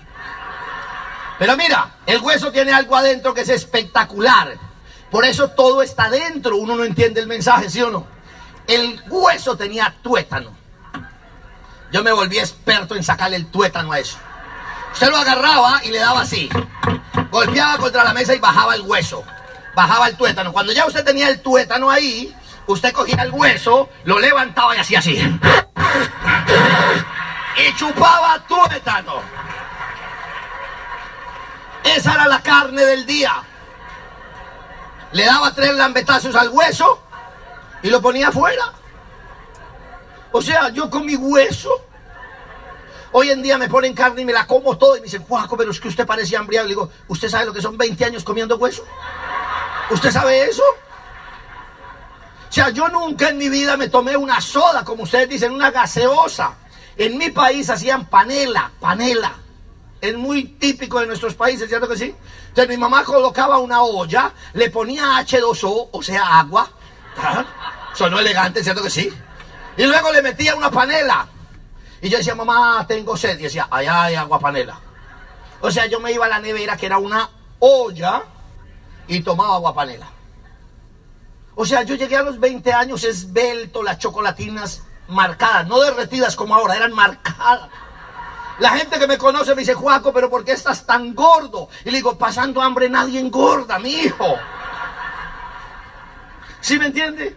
Pero 1.39 1.57
mira, 1.57 1.97
el 2.07 2.21
hueso 2.21 2.53
tiene 2.53 2.73
algo 2.73 2.97
adentro 2.97 3.35
que 3.35 3.43
es 3.43 3.49
espectacular. 3.49 4.55
Por 5.11 5.25
eso 5.25 5.49
todo 5.51 5.83
está 5.83 6.09
dentro. 6.11 6.57
Uno 6.57 6.77
no 6.77 6.85
entiende 6.85 7.21
el 7.21 7.27
mensaje, 7.27 7.71
¿sí 7.71 7.83
o 7.83 7.91
no? 7.91 8.07
El 8.67 9.03
hueso 9.09 9.57
tenía 9.57 9.95
tuétano. 10.03 10.51
Yo 11.93 12.03
me 12.03 12.13
volví 12.13 12.39
experto 12.39 12.97
en 12.97 13.05
sacarle 13.05 13.37
el 13.37 13.47
tuétano 13.47 13.93
a 13.93 13.99
eso. 13.99 14.17
Usted 14.93 15.11
lo 15.11 15.17
agarraba 15.17 15.81
y 15.85 15.91
le 15.91 15.99
daba 15.99 16.23
así. 16.23 16.49
Golpeaba 17.31 17.79
contra 17.79 18.05
la 18.05 18.15
mesa 18.15 18.35
y 18.35 18.39
bajaba 18.39 18.75
el 18.75 18.83
hueso. 18.83 19.25
Bajaba 19.75 20.09
el 20.09 20.17
tuétano. 20.17 20.53
Cuando 20.53 20.73
ya 20.73 20.87
usted 20.87 21.05
tenía 21.05 21.29
el 21.29 21.41
tuétano 21.41 21.91
ahí, 21.91 22.35
usted 22.67 22.93
cogía 22.93 23.23
el 23.23 23.31
hueso, 23.33 23.89
lo 24.05 24.19
levantaba 24.19 24.75
y 24.77 24.79
hacía 24.79 25.01
así. 25.01 25.17
Y 27.57 27.77
chupaba 27.77 28.41
tuétano. 28.49 29.44
Esa 31.85 32.15
era 32.15 32.27
la 32.27 32.43
carne 32.43 32.85
del 32.85 33.07
día. 33.07 33.33
Le 35.13 35.25
daba 35.25 35.55
tres 35.55 35.75
lambetazos 35.75 36.35
al 36.35 36.49
hueso 36.49 37.03
y 37.83 37.91
lo 37.91 38.01
ponía 38.01 38.29
afuera. 38.29 38.73
O 40.33 40.43
sea, 40.43 40.71
yo 40.71 40.91
con 40.91 41.07
mi 41.07 41.15
hueso 41.15 41.71
Hoy 43.17 43.31
en 43.31 43.43
día 43.43 43.59
me 43.59 43.69
ponen 43.69 43.95
carne 43.95 44.23
y 44.23 44.25
me 44.25 44.33
la 44.33 44.45
como 44.45 44.77
todo 44.77 44.97
y 44.97 44.99
me 44.99 45.05
dicen, 45.05 45.23
Juaco, 45.23 45.57
pero 45.57 45.71
es 45.71 45.79
que 45.79 45.87
usted 45.87 46.05
parece 46.05 46.37
hambriado. 46.37 46.67
Le 46.67 46.73
digo, 46.75 46.91
¿usted 47.07 47.29
sabe 47.29 47.47
lo 47.47 47.53
que 47.53 47.63
son 47.63 47.79
20 47.79 48.05
años 48.05 48.25
comiendo 48.25 48.57
hueso? 48.57 48.85
¿Usted 49.89 50.11
sabe 50.11 50.47
eso? 50.47 50.65
O 52.51 52.53
sea, 52.53 52.71
yo 52.71 52.89
nunca 52.89 53.29
en 53.29 53.39
mi 53.39 53.49
vida 53.49 53.77
me 53.77 53.87
tomé 53.87 54.17
una 54.17 54.41
soda, 54.41 54.85
como 54.85 55.05
ustedes 55.05 55.29
dicen, 55.29 55.53
una 55.53 55.71
gaseosa. 55.71 56.57
En 56.97 57.17
mi 57.17 57.31
país 57.31 57.71
hacían 57.71 58.07
panela, 58.07 58.73
panela. 58.81 59.33
Es 60.05 60.17
muy 60.19 60.45
típico 60.45 61.01
de 61.01 61.07
nuestros 61.07 61.35
países, 61.35 61.67
¿cierto 61.67 61.89
que 61.89 61.97
sí? 61.97 62.15
Entonces 62.49 62.69
mi 62.69 62.77
mamá 62.77 63.05
colocaba 63.05 63.57
una 63.57 63.83
olla, 63.83 64.33
le 64.53 64.69
ponía 64.69 65.19
H2O, 65.21 65.89
o 65.93 66.03
sea, 66.03 66.41
agua. 66.41 66.69
Sonó 67.95 68.19
elegante, 68.19 68.63
¿cierto 68.63 68.83
que 68.83 68.91
sí? 68.91 69.11
Y 69.79 69.85
luego 69.85 70.13
le 70.13 70.21
metía 70.21 70.55
una 70.55 70.71
panela. 70.71 71.27
Y 72.03 72.11
yo 72.11 72.19
decía, 72.19 72.35
mamá, 72.35 72.85
tengo 72.87 73.17
sed. 73.17 73.39
Y 73.39 73.45
decía, 73.45 73.67
allá 73.71 74.03
hay 74.03 74.15
agua 74.15 74.39
panela. 74.39 74.79
O 75.63 75.71
sea, 75.71 75.87
yo 75.87 76.01
me 76.01 76.13
iba 76.13 76.27
a 76.27 76.29
la 76.29 76.39
nevera, 76.39 76.77
que 76.77 76.85
era 76.85 76.99
una 76.99 77.31
olla, 77.61 78.25
y 79.09 79.21
tomaba 79.23 79.55
agua 79.55 79.75
panela. 79.75 80.09
O 81.55 81.65
sea, 81.65 81.83
yo 81.83 81.95
llegué 81.95 82.19
a 82.19 82.23
los 82.23 82.39
20 82.39 82.73
años 82.75 83.05
esbelto, 83.05 83.83
las 83.83 83.99
chocolatinas 83.99 84.83
marcadas, 85.09 85.67
no 85.67 85.81
derretidas 85.81 86.37
como 86.37 86.55
ahora, 86.55 86.77
eran 86.77 86.93
marcadas. 86.93 87.71
La 88.59 88.71
gente 88.71 88.99
que 88.99 89.07
me 89.07 89.19
conoce 89.19 89.55
me 89.55 89.63
dice, 89.63 89.75
Juaco, 89.75 90.13
pero 90.13 90.31
¿por 90.31 90.45
qué 90.45 90.53
estás 90.53 90.87
tan 90.87 91.15
gordo? 91.15 91.69
Y 91.85 91.91
le 91.91 91.97
digo, 91.97 92.17
pasando 92.17 92.63
hambre 92.63 92.89
nadie 92.89 93.19
engorda, 93.19 93.79
mi 93.79 93.91
hijo. 93.91 94.37
¿Sí 96.61 96.79
me 96.79 96.87
entiende? 96.87 97.37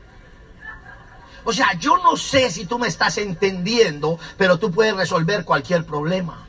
O 1.43 1.53
sea, 1.53 1.73
yo 1.79 1.97
no 1.97 2.17
sé 2.17 2.51
si 2.51 2.65
tú 2.65 2.77
me 2.77 2.87
estás 2.87 3.17
entendiendo, 3.17 4.19
pero 4.37 4.59
tú 4.59 4.71
puedes 4.71 4.95
resolver 4.95 5.45
cualquier 5.45 5.85
problema. 5.85 6.45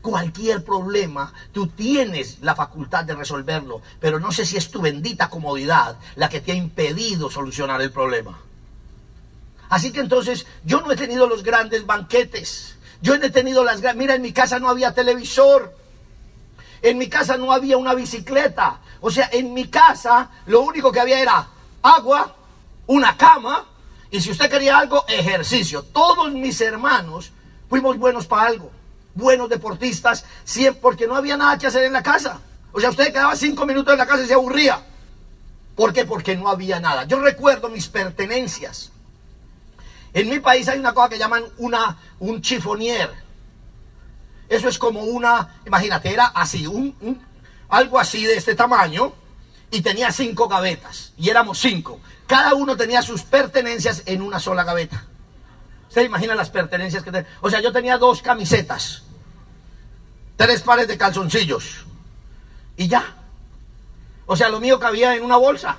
Cualquier 0.00 0.62
problema, 0.62 1.32
tú 1.50 1.66
tienes 1.68 2.38
la 2.40 2.54
facultad 2.54 3.04
de 3.04 3.14
resolverlo, 3.14 3.80
pero 4.00 4.20
no 4.20 4.32
sé 4.32 4.44
si 4.44 4.58
es 4.58 4.70
tu 4.70 4.82
bendita 4.82 5.30
comodidad 5.30 5.96
la 6.14 6.28
que 6.28 6.42
te 6.42 6.52
ha 6.52 6.54
impedido 6.54 7.30
solucionar 7.30 7.80
el 7.80 7.90
problema. 7.90 8.38
Así 9.70 9.92
que 9.92 10.00
entonces 10.00 10.46
yo 10.62 10.82
no 10.82 10.92
he 10.92 10.96
tenido 10.96 11.26
los 11.26 11.42
grandes 11.42 11.86
banquetes. 11.86 12.73
Yo 13.04 13.12
he 13.16 13.30
tenido 13.30 13.62
las. 13.62 13.82
Mira, 13.96 14.14
en 14.14 14.22
mi 14.22 14.32
casa 14.32 14.58
no 14.58 14.70
había 14.70 14.94
televisor. 14.94 15.76
En 16.80 16.96
mi 16.96 17.10
casa 17.10 17.36
no 17.36 17.52
había 17.52 17.76
una 17.76 17.92
bicicleta. 17.92 18.78
O 19.02 19.10
sea, 19.10 19.28
en 19.30 19.52
mi 19.52 19.68
casa 19.68 20.30
lo 20.46 20.62
único 20.62 20.90
que 20.90 21.00
había 21.00 21.20
era 21.20 21.46
agua, 21.82 22.34
una 22.86 23.14
cama 23.14 23.66
y 24.10 24.22
si 24.22 24.30
usted 24.30 24.48
quería 24.48 24.78
algo, 24.78 25.04
ejercicio. 25.06 25.82
Todos 25.82 26.32
mis 26.32 26.58
hermanos 26.62 27.30
fuimos 27.68 27.98
buenos 27.98 28.26
para 28.26 28.46
algo, 28.46 28.70
buenos 29.14 29.50
deportistas, 29.50 30.24
siempre, 30.44 30.80
porque 30.80 31.06
no 31.06 31.14
había 31.14 31.36
nada 31.36 31.58
que 31.58 31.66
hacer 31.66 31.84
en 31.84 31.92
la 31.92 32.02
casa. 32.02 32.40
O 32.72 32.80
sea, 32.80 32.88
usted 32.88 33.12
quedaba 33.12 33.36
cinco 33.36 33.66
minutos 33.66 33.92
en 33.92 33.98
la 33.98 34.06
casa 34.06 34.24
y 34.24 34.26
se 34.26 34.32
aburría. 34.32 34.82
¿Por 35.76 35.92
qué? 35.92 36.06
Porque 36.06 36.36
no 36.36 36.48
había 36.48 36.80
nada. 36.80 37.04
Yo 37.04 37.20
recuerdo 37.20 37.68
mis 37.68 37.88
pertenencias. 37.88 38.93
En 40.14 40.30
mi 40.30 40.38
país 40.38 40.68
hay 40.68 40.78
una 40.78 40.94
cosa 40.94 41.08
que 41.08 41.18
llaman 41.18 41.44
una, 41.58 41.98
un 42.20 42.40
chifonier. 42.40 43.10
Eso 44.48 44.68
es 44.68 44.78
como 44.78 45.02
una, 45.02 45.56
imagínate, 45.66 46.12
era 46.12 46.26
así, 46.26 46.66
un, 46.68 47.20
algo 47.68 47.98
así 47.98 48.24
de 48.24 48.36
este 48.36 48.54
tamaño 48.54 49.12
y 49.72 49.82
tenía 49.82 50.12
cinco 50.12 50.46
gavetas. 50.46 51.12
Y 51.18 51.30
éramos 51.30 51.58
cinco. 51.58 52.00
Cada 52.28 52.54
uno 52.54 52.76
tenía 52.76 53.02
sus 53.02 53.22
pertenencias 53.22 54.04
en 54.06 54.22
una 54.22 54.38
sola 54.38 54.62
gaveta. 54.62 55.04
¿Se 55.88 56.04
imagina 56.04 56.36
las 56.36 56.50
pertenencias 56.50 57.02
que 57.02 57.10
tenía? 57.10 57.28
O 57.40 57.50
sea, 57.50 57.60
yo 57.60 57.72
tenía 57.72 57.98
dos 57.98 58.22
camisetas, 58.22 59.02
tres 60.36 60.62
pares 60.62 60.86
de 60.86 60.96
calzoncillos 60.96 61.86
y 62.76 62.86
ya. 62.86 63.16
O 64.26 64.36
sea, 64.36 64.48
lo 64.48 64.60
mío 64.60 64.78
cabía 64.78 65.16
en 65.16 65.24
una 65.24 65.36
bolsa. 65.36 65.78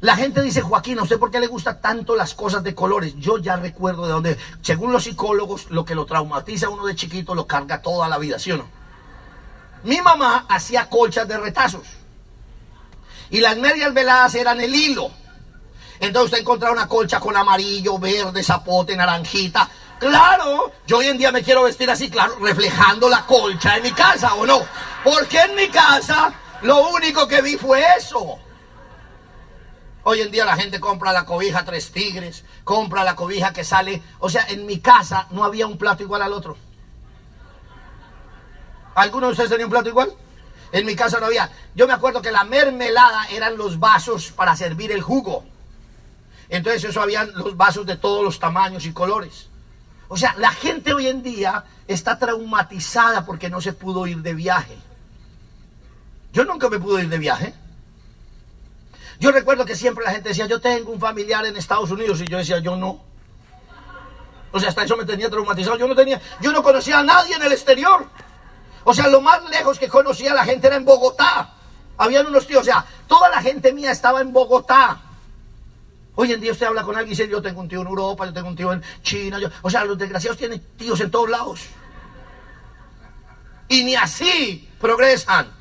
La 0.00 0.14
gente 0.14 0.42
dice, 0.42 0.62
Joaquín, 0.62 0.94
no 0.94 1.06
sé 1.06 1.18
por 1.18 1.30
qué 1.30 1.40
le 1.40 1.48
gusta 1.48 1.80
tanto 1.80 2.14
las 2.14 2.34
cosas 2.34 2.62
de 2.62 2.74
colores. 2.74 3.14
Yo 3.16 3.38
ya 3.38 3.56
recuerdo 3.56 4.06
de 4.06 4.12
dónde, 4.12 4.38
según 4.62 4.92
los 4.92 5.04
psicólogos, 5.04 5.70
lo 5.70 5.84
que 5.84 5.96
lo 5.96 6.06
traumatiza 6.06 6.66
a 6.66 6.70
uno 6.70 6.86
de 6.86 6.94
chiquito 6.94 7.34
lo 7.34 7.46
carga 7.46 7.82
toda 7.82 8.08
la 8.08 8.18
vida, 8.18 8.38
¿sí 8.38 8.52
o 8.52 8.58
no? 8.58 8.68
Mi 9.82 10.00
mamá 10.00 10.46
hacía 10.48 10.88
colchas 10.88 11.26
de 11.26 11.38
retazos. 11.38 11.86
Y 13.30 13.40
las 13.40 13.56
medias 13.56 13.92
veladas 13.92 14.36
eran 14.36 14.60
el 14.60 14.74
hilo. 14.74 15.10
Entonces 15.98 16.26
usted 16.26 16.38
encontraba 16.38 16.72
una 16.72 16.86
colcha 16.86 17.18
con 17.18 17.36
amarillo, 17.36 17.98
verde, 17.98 18.44
zapote, 18.44 18.96
naranjita. 18.96 19.68
Claro, 19.98 20.70
yo 20.86 20.98
hoy 20.98 21.08
en 21.08 21.18
día 21.18 21.32
me 21.32 21.42
quiero 21.42 21.64
vestir 21.64 21.90
así, 21.90 22.08
claro, 22.08 22.36
reflejando 22.40 23.08
la 23.08 23.26
colcha 23.26 23.76
en 23.76 23.82
mi 23.82 23.90
casa, 23.90 24.34
¿o 24.34 24.46
no? 24.46 24.60
Porque 25.02 25.40
en 25.40 25.56
mi 25.56 25.68
casa 25.68 26.32
lo 26.62 26.88
único 26.90 27.26
que 27.26 27.42
vi 27.42 27.56
fue 27.56 27.84
eso. 27.98 28.38
Hoy 30.10 30.22
en 30.22 30.30
día 30.30 30.46
la 30.46 30.56
gente 30.56 30.80
compra 30.80 31.12
la 31.12 31.26
cobija 31.26 31.66
tres 31.66 31.92
tigres, 31.92 32.42
compra 32.64 33.04
la 33.04 33.14
cobija 33.14 33.52
que 33.52 33.62
sale. 33.62 34.02
O 34.20 34.30
sea, 34.30 34.46
en 34.48 34.64
mi 34.64 34.80
casa 34.80 35.26
no 35.32 35.44
había 35.44 35.66
un 35.66 35.76
plato 35.76 36.02
igual 36.02 36.22
al 36.22 36.32
otro. 36.32 36.56
¿Alguno 38.94 39.26
de 39.26 39.32
ustedes 39.32 39.50
tenía 39.50 39.66
un 39.66 39.70
plato 39.70 39.90
igual? 39.90 40.10
En 40.72 40.86
mi 40.86 40.96
casa 40.96 41.20
no 41.20 41.26
había. 41.26 41.50
Yo 41.74 41.86
me 41.86 41.92
acuerdo 41.92 42.22
que 42.22 42.32
la 42.32 42.44
mermelada 42.44 43.26
eran 43.26 43.58
los 43.58 43.78
vasos 43.78 44.32
para 44.32 44.56
servir 44.56 44.92
el 44.92 45.02
jugo. 45.02 45.44
Entonces 46.48 46.84
eso 46.84 47.02
habían 47.02 47.30
los 47.34 47.54
vasos 47.58 47.84
de 47.84 47.98
todos 47.98 48.24
los 48.24 48.38
tamaños 48.38 48.86
y 48.86 48.94
colores. 48.94 49.48
O 50.08 50.16
sea, 50.16 50.34
la 50.38 50.52
gente 50.52 50.94
hoy 50.94 51.08
en 51.08 51.22
día 51.22 51.64
está 51.86 52.18
traumatizada 52.18 53.26
porque 53.26 53.50
no 53.50 53.60
se 53.60 53.74
pudo 53.74 54.06
ir 54.06 54.22
de 54.22 54.32
viaje. 54.32 54.78
Yo 56.32 56.46
nunca 56.46 56.70
me 56.70 56.78
pude 56.78 57.02
ir 57.02 57.10
de 57.10 57.18
viaje. 57.18 57.52
Yo 59.20 59.32
recuerdo 59.32 59.64
que 59.64 59.74
siempre 59.74 60.04
la 60.04 60.12
gente 60.12 60.28
decía, 60.28 60.46
yo 60.46 60.60
tengo 60.60 60.92
un 60.92 61.00
familiar 61.00 61.44
en 61.44 61.56
Estados 61.56 61.90
Unidos 61.90 62.20
y 62.20 62.26
yo 62.26 62.38
decía, 62.38 62.58
yo 62.58 62.76
no. 62.76 63.02
O 64.52 64.60
sea, 64.60 64.68
hasta 64.68 64.84
eso 64.84 64.96
me 64.96 65.04
tenía 65.04 65.28
traumatizado. 65.28 65.76
Yo 65.76 65.88
no 65.88 65.94
tenía, 65.94 66.20
yo 66.40 66.52
no 66.52 66.62
conocía 66.62 67.00
a 67.00 67.02
nadie 67.02 67.34
en 67.34 67.42
el 67.42 67.52
exterior. 67.52 68.06
O 68.84 68.94
sea, 68.94 69.08
lo 69.08 69.20
más 69.20 69.42
lejos 69.50 69.78
que 69.78 69.88
conocía 69.88 70.32
a 70.32 70.34
la 70.34 70.44
gente 70.44 70.68
era 70.68 70.76
en 70.76 70.84
Bogotá. 70.84 71.54
Habían 71.98 72.26
unos 72.26 72.46
tíos, 72.46 72.62
o 72.62 72.64
sea, 72.64 72.84
toda 73.06 73.28
la 73.28 73.42
gente 73.42 73.72
mía 73.72 73.90
estaba 73.90 74.20
en 74.20 74.32
Bogotá. 74.32 75.00
Hoy 76.14 76.32
en 76.32 76.40
día 76.40 76.52
usted 76.52 76.66
habla 76.66 76.82
con 76.82 76.96
alguien 76.96 77.12
y 77.12 77.16
dice, 77.16 77.28
yo 77.28 77.42
tengo 77.42 77.60
un 77.60 77.68
tío 77.68 77.80
en 77.80 77.88
Europa, 77.88 78.26
yo 78.26 78.32
tengo 78.32 78.48
un 78.48 78.56
tío 78.56 78.72
en 78.72 78.82
China. 79.02 79.38
O 79.62 79.70
sea, 79.70 79.84
los 79.84 79.98
desgraciados 79.98 80.38
tienen 80.38 80.60
tíos 80.76 81.00
en 81.00 81.10
todos 81.10 81.28
lados. 81.28 81.60
Y 83.68 83.84
ni 83.84 83.96
así 83.96 84.68
progresan. 84.80 85.52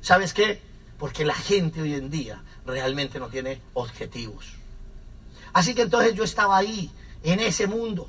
¿Sabes 0.00 0.32
qué? 0.32 0.67
Porque 0.98 1.24
la 1.24 1.34
gente 1.34 1.80
hoy 1.80 1.94
en 1.94 2.10
día 2.10 2.42
realmente 2.66 3.18
no 3.18 3.28
tiene 3.28 3.60
objetivos. 3.74 4.54
Así 5.52 5.74
que 5.74 5.82
entonces 5.82 6.14
yo 6.14 6.24
estaba 6.24 6.56
ahí, 6.56 6.90
en 7.22 7.40
ese 7.40 7.66
mundo. 7.66 8.08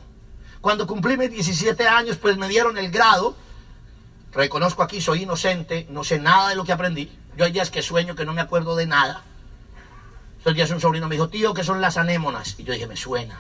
Cuando 0.62 0.86
cumplí 0.86 1.18
mis 1.18 1.32
17 1.32 1.88
años, 1.88 2.18
pues 2.18 2.38
me 2.38 2.48
dieron 2.48 2.78
el 2.78 2.92
grado. 2.92 3.36
Reconozco 4.32 4.84
aquí, 4.84 5.02
soy 5.02 5.24
inocente, 5.24 5.88
no 5.90 6.04
sé 6.04 6.20
nada 6.20 6.50
de 6.50 6.56
lo 6.56 6.66
que 6.66 6.74
aprendí. 6.74 7.12
Yo 7.38 7.46
hay 7.46 7.52
días 7.52 7.72
que 7.72 7.82
sueño 7.82 8.16
que 8.16 8.26
no 8.26 8.34
me 8.34 8.42
acuerdo 8.42 8.76
de 8.76 8.86
nada. 8.86 9.24
Estos 10.46 10.72
un 10.72 10.82
sobrino 10.82 11.08
me 11.08 11.16
dijo, 11.16 11.30
tío, 11.30 11.54
¿qué 11.54 11.64
son 11.64 11.82
las 11.82 11.98
anémonas? 11.98 12.56
Y 12.58 12.64
yo 12.64 12.74
dije, 12.74 12.88
me 12.88 12.96
suena, 12.96 13.38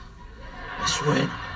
me 0.81 0.87
suena. 0.87 1.49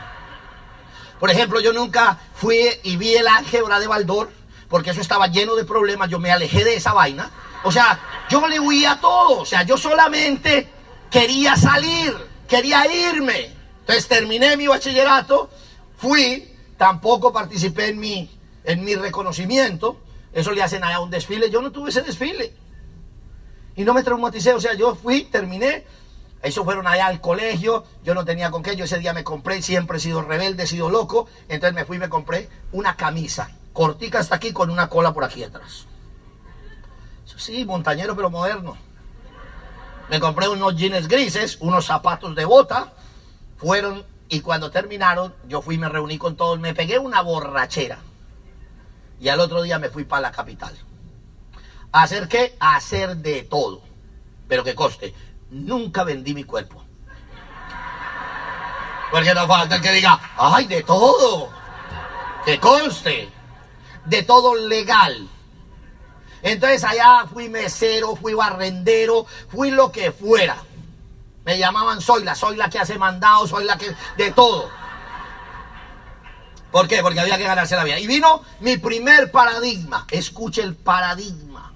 Por 1.20 1.30
ejemplo, 1.30 1.60
yo 1.60 1.74
nunca 1.74 2.18
fui 2.34 2.60
y 2.84 2.98
vi 2.98 3.16
el 3.16 3.28
álgebra 3.28 3.80
de 3.80 3.88
Baldor, 3.88 4.30
porque 4.70 4.92
eso 4.92 5.02
estaba 5.02 5.28
lleno 5.28 5.56
de 5.56 5.66
problemas, 5.66 6.10
yo 6.10 6.20
me 6.20 6.32
alejé 6.32 6.64
de 6.64 6.76
esa 6.76 6.94
vaina. 6.94 7.30
O 7.64 7.72
sea, 7.72 8.00
yo 8.30 8.46
le 8.48 8.60
huía 8.60 9.00
todo, 9.00 9.42
o 9.42 9.46
sea, 9.46 9.64
yo 9.64 9.78
solamente 9.78 10.68
quería 11.10 11.56
salir, 11.56 12.14
quería 12.48 12.86
irme. 12.92 13.52
Entonces 13.80 14.08
terminé 14.08 14.58
mi 14.58 14.68
bachillerato, 14.68 15.50
fui, 15.98 16.56
tampoco 16.78 17.32
participé 17.32 17.90
en 17.90 18.00
mi, 18.00 18.30
en 18.64 18.84
mi 18.84 18.96
reconocimiento, 18.96 19.98
eso 20.34 20.52
le 20.52 20.64
hacen 20.64 20.84
allá 20.84 21.00
un 21.00 21.10
desfile, 21.10 21.50
yo 21.50 21.62
no 21.62 21.72
tuve 21.72 21.90
ese 21.90 22.02
desfile. 22.02 22.54
Y 23.76 23.84
no 23.84 23.94
me 23.94 24.04
traumaticé, 24.04 24.54
o 24.54 24.60
sea, 24.60 24.74
yo 24.74 24.96
fui, 24.96 25.24
terminé, 25.24 25.86
eso 26.42 26.66
fueron 26.66 26.86
allá 26.88 27.08
al 27.08 27.22
colegio, 27.22 27.86
yo 28.04 28.14
no 28.14 28.26
tenía 28.26 28.52
con 28.52 28.62
qué, 28.62 28.76
yo 28.76 28.86
ese 28.86 29.00
día 29.00 29.14
me 29.14 29.24
compré, 29.24 29.62
siempre 29.62 29.98
he 29.98 30.02
sido 30.02 30.22
rebelde, 30.22 30.64
he 30.64 30.68
sido 30.68 30.90
loco, 30.90 31.28
entonces 31.48 31.74
me 31.74 31.86
fui 31.86 31.98
y 31.98 32.00
me 32.02 32.10
compré 32.10 32.50
una 32.74 32.98
camisa, 32.98 33.52
cortica 33.72 34.20
hasta 34.20 34.36
aquí 34.36 34.52
con 34.52 34.70
una 34.70 34.90
cola 34.90 35.14
por 35.14 35.24
aquí 35.24 35.44
atrás. 35.44 35.88
Sí, 37.38 37.66
montañero 37.66 38.16
pero 38.16 38.30
moderno. 38.30 38.78
Me 40.10 40.20
compré 40.20 40.48
unos 40.48 40.76
jeans 40.76 41.08
grises, 41.08 41.58
unos 41.60 41.86
zapatos 41.86 42.36
de 42.36 42.46
bota, 42.46 42.94
fueron 43.58 44.06
y 44.30 44.42
cuando 44.42 44.72
terminaron 44.72 45.34
yo 45.48 45.62
fui 45.62 45.78
me 45.78 45.90
reuní 45.90 46.18
con 46.18 46.36
todos, 46.36 46.60
me 46.60 46.74
pegué 46.74 47.00
una 47.00 47.22
borrachera. 47.22 48.00
Y 49.20 49.30
al 49.30 49.40
otro 49.40 49.62
día 49.62 49.80
me 49.80 49.90
fui 49.90 50.04
para 50.04 50.22
la 50.22 50.32
capital. 50.32 50.78
¿Hacer 51.92 52.28
qué? 52.28 52.58
Hacer 52.60 53.18
de 53.18 53.44
todo. 53.44 53.82
Pero 54.48 54.64
que 54.64 54.76
coste, 54.76 55.14
nunca 55.52 56.04
vendí 56.04 56.34
mi 56.34 56.44
cuerpo. 56.44 56.84
Porque 59.12 59.34
no 59.34 59.48
falta 59.48 59.76
el 59.76 59.82
que 59.82 59.92
diga, 59.92 60.20
¡ay, 60.38 60.66
de 60.66 60.82
todo! 60.82 61.50
Que 62.44 62.60
conste, 62.60 63.30
de 64.06 64.24
todo 64.24 64.56
legal. 64.56 65.30
Entonces 66.44 66.84
allá 66.84 67.26
fui 67.32 67.48
mesero, 67.48 68.16
fui 68.18 68.34
barrendero, 68.34 69.26
fui 69.48 69.72
lo 69.72 69.92
que 69.92 70.12
fuera. 70.12 70.58
Me 71.46 71.58
llamaban 71.58 72.02
soy 72.02 72.24
la, 72.24 72.36
soy 72.36 72.58
la 72.58 72.70
que 72.70 72.80
hace 72.80 72.98
mandado, 72.98 73.48
soy 73.48 73.64
la 73.64 73.78
que... 73.78 73.96
de 74.18 74.32
todo. 74.32 74.70
¿Por 76.72 76.88
qué? 76.88 77.02
Porque 77.02 77.22
había 77.22 77.38
que 77.38 77.44
ganarse 77.44 77.76
la 77.76 77.84
vida. 77.86 77.98
Y 78.00 78.08
vino 78.08 78.42
mi 78.60 78.78
primer 78.78 79.32
paradigma. 79.32 80.06
Escuche 80.12 80.62
el 80.62 80.76
paradigma. 80.76 81.72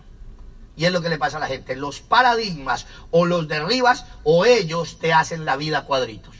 Y 0.76 0.86
es 0.86 0.92
lo 0.92 1.02
que 1.02 1.10
le 1.10 1.18
pasa 1.18 1.38
a 1.38 1.40
la 1.40 1.48
gente. 1.48 1.76
Los 1.76 2.02
paradigmas 2.02 2.88
o 3.12 3.26
los 3.26 3.48
derribas 3.48 4.06
o 4.24 4.44
ellos 4.46 5.00
te 5.00 5.14
hacen 5.14 5.46
la 5.46 5.56
vida 5.56 5.86
cuadritos. 5.86 6.36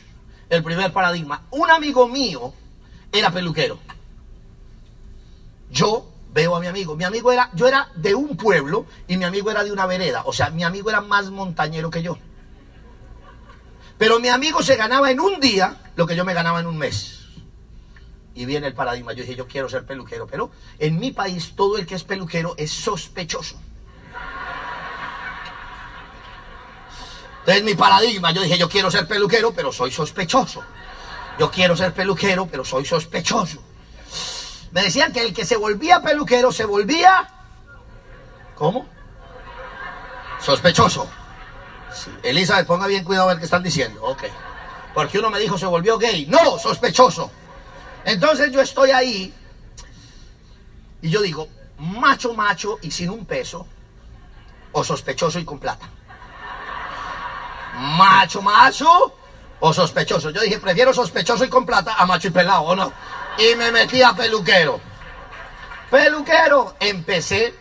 El 0.50 0.64
primer 0.64 0.92
paradigma. 0.92 1.44
Un 1.52 1.72
amigo 1.72 2.08
mío 2.08 2.54
era 3.12 3.32
peluquero. 3.32 3.80
Yo 5.70 6.10
veo 6.34 6.56
a 6.56 6.60
mi 6.60 6.68
amigo. 6.68 6.96
Mi 6.96 7.04
amigo 7.04 7.32
era, 7.32 7.50
yo 7.54 7.68
era 7.68 7.90
de 7.96 8.16
un 8.16 8.38
pueblo 8.38 8.86
y 9.08 9.18
mi 9.18 9.26
amigo 9.26 9.50
era 9.52 9.64
de 9.64 9.72
una 9.72 9.86
vereda. 9.86 10.24
O 10.26 10.34
sea, 10.34 10.50
mi 10.50 10.64
amigo 10.64 10.90
era 10.90 11.02
más 11.02 11.30
montañero 11.32 11.90
que 11.90 12.02
yo. 12.02 12.18
Pero 13.98 14.20
mi 14.20 14.30
amigo 14.30 14.62
se 14.62 14.76
ganaba 14.76 15.10
en 15.10 15.20
un 15.20 15.40
día 15.40 15.78
lo 15.96 16.06
que 16.06 16.16
yo 16.16 16.24
me 16.24 16.34
ganaba 16.34 16.60
en 16.60 16.68
un 16.68 16.78
mes. 16.78 17.26
Y 18.36 18.46
viene 18.46 18.68
el 18.68 18.74
paradigma. 18.74 19.14
Yo 19.14 19.24
dije, 19.24 19.36
yo 19.36 19.48
quiero 19.48 19.68
ser 19.68 19.86
peluquero. 19.86 20.28
Pero 20.28 20.52
en 20.78 21.00
mi 21.00 21.12
país 21.12 21.54
todo 21.56 21.78
el 21.78 21.88
que 21.88 21.96
es 21.96 22.04
peluquero 22.04 22.54
es 22.58 22.72
sospechoso. 22.72 23.60
Entonces 27.40 27.64
mi 27.64 27.76
paradigma, 27.76 28.32
yo 28.32 28.42
dije, 28.42 28.58
yo 28.58 28.68
quiero 28.68 28.92
ser 28.92 29.08
peluquero, 29.08 29.54
pero 29.54 29.72
soy 29.72 29.90
sospechoso. 29.90 30.64
Yo 31.40 31.50
quiero 31.50 31.78
ser 31.78 31.94
peluquero, 31.94 32.46
pero 32.46 32.66
soy 32.66 32.84
sospechoso. 32.84 33.64
Me 34.78 34.84
decían 34.84 35.12
que 35.12 35.22
el 35.22 35.34
que 35.34 35.44
se 35.44 35.58
volvía 35.58 36.04
peluquero 36.04 36.52
se 36.52 36.64
volvía... 36.64 37.28
¿Cómo? 38.54 38.86
Sospechoso. 40.40 41.10
Sí. 41.92 42.12
Elizabeth, 42.22 42.68
ponga 42.68 42.86
bien 42.86 43.04
cuidado 43.04 43.26
a 43.26 43.30
ver 43.30 43.40
qué 43.40 43.46
están 43.46 43.64
diciendo. 43.64 44.04
Ok. 44.04 44.26
Porque 44.94 45.18
uno 45.18 45.32
me 45.32 45.40
dijo 45.40 45.58
se 45.58 45.66
volvió 45.66 45.98
gay. 45.98 46.28
No, 46.28 46.60
sospechoso. 46.60 47.32
Entonces 48.06 48.52
yo 48.52 48.62
estoy 48.62 48.92
ahí 48.92 49.34
y 51.02 51.10
yo 51.10 51.24
digo, 51.24 51.48
macho, 51.80 52.36
macho 52.36 52.78
y 52.84 52.92
sin 52.92 53.10
un 53.10 53.26
peso, 53.26 53.66
o 54.74 54.84
sospechoso 54.84 55.40
y 55.40 55.44
con 55.44 55.58
plata 55.58 55.90
macho, 57.78 58.44
macho 58.44 59.16
o 59.60 59.74
sospechoso. 59.74 60.30
Yo 60.30 60.42
dije, 60.42 60.60
prefiero 60.60 60.94
sospechoso 60.94 61.46
y 61.46 61.50
con 61.50 61.66
plata 61.66 61.96
a 61.98 62.06
macho 62.06 62.28
y 62.28 62.32
pelado, 62.32 62.62
¿o 62.62 62.76
no? 62.76 62.92
Y 63.38 63.56
me 63.56 63.72
metí 63.72 64.02
a 64.02 64.14
peluquero. 64.14 64.80
Peluquero, 65.90 66.76
empecé, 66.80 67.54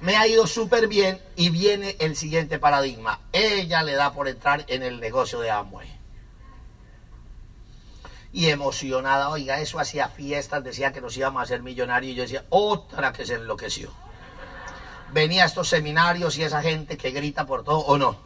me 0.00 0.16
ha 0.16 0.26
ido 0.26 0.46
súper 0.46 0.88
bien 0.88 1.20
y 1.36 1.50
viene 1.50 1.96
el 2.00 2.16
siguiente 2.16 2.58
paradigma. 2.58 3.20
Ella 3.32 3.82
le 3.82 3.94
da 3.94 4.12
por 4.12 4.28
entrar 4.28 4.64
en 4.68 4.82
el 4.82 5.00
negocio 5.00 5.40
de 5.40 5.50
Amway. 5.50 5.94
Y 8.32 8.50
emocionada, 8.50 9.30
oiga, 9.30 9.60
eso 9.60 9.78
hacía 9.78 10.08
fiestas, 10.08 10.62
decía 10.62 10.92
que 10.92 11.00
nos 11.00 11.16
íbamos 11.16 11.40
a 11.40 11.44
hacer 11.44 11.62
millonarios 11.62 12.12
y 12.12 12.14
yo 12.16 12.22
decía, 12.22 12.44
otra 12.50 13.12
que 13.12 13.24
se 13.24 13.34
enloqueció. 13.34 13.90
Venía 15.12 15.44
a 15.44 15.46
estos 15.46 15.68
seminarios 15.68 16.36
y 16.36 16.42
esa 16.42 16.60
gente 16.60 16.98
que 16.98 17.12
grita 17.12 17.46
por 17.46 17.64
todo, 17.64 17.78
¿o 17.78 17.96
no? 17.96 18.25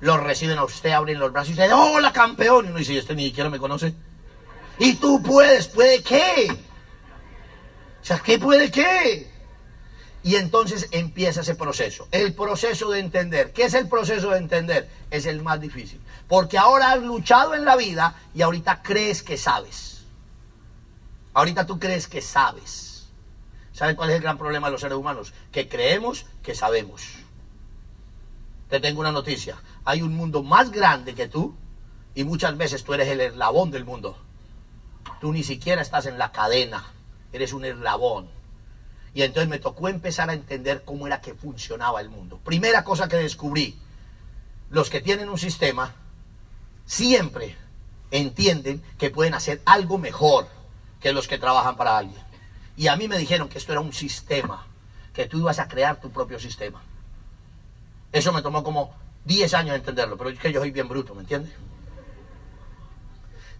Los 0.00 0.22
reciben 0.22 0.58
a 0.58 0.64
usted, 0.64 0.90
abren 0.90 1.18
los 1.18 1.32
brazos 1.32 1.50
y 1.50 1.52
dicen, 1.52 1.72
hola 1.72 2.12
campeón. 2.12 2.66
Y 2.66 2.68
uno 2.68 2.78
dice, 2.78 2.98
este 2.98 3.14
ni 3.14 3.26
siquiera 3.26 3.50
me 3.50 3.58
conoce. 3.58 3.94
Y 4.78 4.94
tú 4.94 5.22
puedes, 5.22 5.68
¿puede 5.68 6.02
qué? 6.02 6.48
O 8.08 8.22
¿qué 8.22 8.38
puede 8.38 8.70
qué? 8.70 9.30
Y 10.22 10.36
entonces 10.36 10.88
empieza 10.90 11.40
ese 11.40 11.54
proceso. 11.54 12.08
El 12.10 12.34
proceso 12.34 12.90
de 12.90 13.00
entender. 13.00 13.52
¿Qué 13.52 13.64
es 13.64 13.74
el 13.74 13.88
proceso 13.88 14.30
de 14.30 14.38
entender? 14.38 14.88
Es 15.10 15.24
el 15.26 15.42
más 15.42 15.60
difícil. 15.60 16.00
Porque 16.28 16.58
ahora 16.58 16.92
has 16.92 17.02
luchado 17.02 17.54
en 17.54 17.64
la 17.64 17.76
vida 17.76 18.16
y 18.34 18.42
ahorita 18.42 18.82
crees 18.82 19.22
que 19.22 19.36
sabes. 19.36 20.04
Ahorita 21.32 21.66
tú 21.66 21.78
crees 21.78 22.08
que 22.08 22.20
sabes. 22.20 23.08
¿Sabes 23.72 23.94
cuál 23.94 24.10
es 24.10 24.16
el 24.16 24.22
gran 24.22 24.38
problema 24.38 24.68
de 24.68 24.72
los 24.72 24.80
seres 24.80 24.98
humanos? 24.98 25.32
Que 25.52 25.68
creemos 25.68 26.26
que 26.42 26.54
sabemos. 26.54 27.02
Te 28.68 28.80
tengo 28.80 29.00
una 29.00 29.12
noticia 29.12 29.56
hay 29.86 30.02
un 30.02 30.14
mundo 30.14 30.42
más 30.42 30.72
grande 30.72 31.14
que 31.14 31.28
tú 31.28 31.54
y 32.14 32.24
muchas 32.24 32.56
veces 32.56 32.82
tú 32.82 32.92
eres 32.92 33.08
el 33.08 33.20
eslabón 33.20 33.70
del 33.70 33.84
mundo. 33.84 34.18
Tú 35.20 35.32
ni 35.32 35.44
siquiera 35.44 35.80
estás 35.80 36.06
en 36.06 36.18
la 36.18 36.32
cadena, 36.32 36.84
eres 37.32 37.52
un 37.52 37.64
eslabón. 37.64 38.28
Y 39.14 39.22
entonces 39.22 39.48
me 39.48 39.60
tocó 39.60 39.88
empezar 39.88 40.28
a 40.28 40.34
entender 40.34 40.82
cómo 40.84 41.06
era 41.06 41.20
que 41.20 41.34
funcionaba 41.34 42.00
el 42.00 42.10
mundo. 42.10 42.40
Primera 42.44 42.82
cosa 42.82 43.08
que 43.08 43.16
descubrí, 43.16 43.78
los 44.70 44.90
que 44.90 45.00
tienen 45.00 45.28
un 45.28 45.38
sistema 45.38 45.94
siempre 46.84 47.56
entienden 48.10 48.82
que 48.98 49.10
pueden 49.10 49.34
hacer 49.34 49.62
algo 49.66 49.98
mejor 49.98 50.48
que 51.00 51.12
los 51.12 51.28
que 51.28 51.38
trabajan 51.38 51.76
para 51.76 51.96
alguien. 51.96 52.20
Y 52.76 52.88
a 52.88 52.96
mí 52.96 53.06
me 53.06 53.18
dijeron 53.18 53.48
que 53.48 53.58
esto 53.58 53.70
era 53.70 53.80
un 53.80 53.92
sistema, 53.92 54.66
que 55.14 55.26
tú 55.26 55.38
ibas 55.38 55.60
a 55.60 55.68
crear 55.68 56.00
tu 56.00 56.10
propio 56.10 56.40
sistema. 56.40 56.82
Eso 58.16 58.32
me 58.32 58.40
tomó 58.40 58.64
como 58.64 58.94
10 59.26 59.52
años 59.52 59.72
de 59.72 59.76
entenderlo, 59.76 60.16
pero 60.16 60.30
es 60.30 60.38
que 60.38 60.50
yo 60.50 60.60
soy 60.60 60.70
bien 60.70 60.88
bruto, 60.88 61.14
¿me 61.14 61.20
entiendes? 61.20 61.52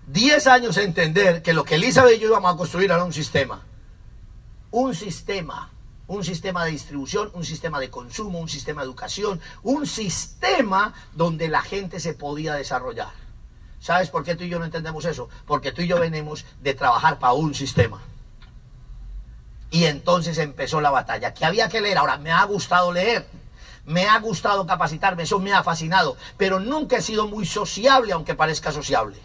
10 0.06 0.46
años 0.46 0.76
de 0.76 0.84
entender 0.84 1.42
que 1.42 1.52
lo 1.52 1.62
que 1.62 1.74
Elizabeth 1.74 2.16
y 2.16 2.20
yo 2.20 2.28
íbamos 2.28 2.54
a 2.54 2.56
construir 2.56 2.90
era 2.90 3.04
un 3.04 3.12
sistema. 3.12 3.62
Un 4.70 4.94
sistema. 4.94 5.70
Un 6.06 6.24
sistema 6.24 6.64
de 6.64 6.70
distribución, 6.70 7.30
un 7.34 7.44
sistema 7.44 7.78
de 7.80 7.90
consumo, 7.90 8.38
un 8.38 8.48
sistema 8.48 8.80
de 8.80 8.86
educación, 8.86 9.42
un 9.62 9.86
sistema 9.86 10.94
donde 11.14 11.48
la 11.48 11.60
gente 11.60 12.00
se 12.00 12.14
podía 12.14 12.54
desarrollar. 12.54 13.12
¿Sabes 13.78 14.08
por 14.08 14.24
qué 14.24 14.36
tú 14.36 14.44
y 14.44 14.48
yo 14.48 14.58
no 14.58 14.64
entendemos 14.64 15.04
eso? 15.04 15.28
Porque 15.44 15.70
tú 15.70 15.82
y 15.82 15.86
yo 15.86 16.00
venimos 16.00 16.46
de 16.62 16.72
trabajar 16.72 17.18
para 17.18 17.34
un 17.34 17.54
sistema. 17.54 18.00
Y 19.70 19.84
entonces 19.84 20.38
empezó 20.38 20.80
la 20.80 20.90
batalla. 20.90 21.34
¿Qué 21.34 21.44
había 21.44 21.68
que 21.68 21.82
leer? 21.82 21.98
Ahora, 21.98 22.16
me 22.16 22.32
ha 22.32 22.42
gustado 22.44 22.90
leer. 22.90 23.26
Me 23.86 24.06
ha 24.06 24.18
gustado 24.18 24.66
capacitarme, 24.66 25.22
eso 25.22 25.38
me 25.38 25.52
ha 25.52 25.62
fascinado. 25.62 26.16
Pero 26.36 26.58
nunca 26.58 26.96
he 26.96 27.02
sido 27.02 27.28
muy 27.28 27.46
sociable, 27.46 28.12
aunque 28.12 28.34
parezca 28.34 28.72
sociable. 28.72 29.16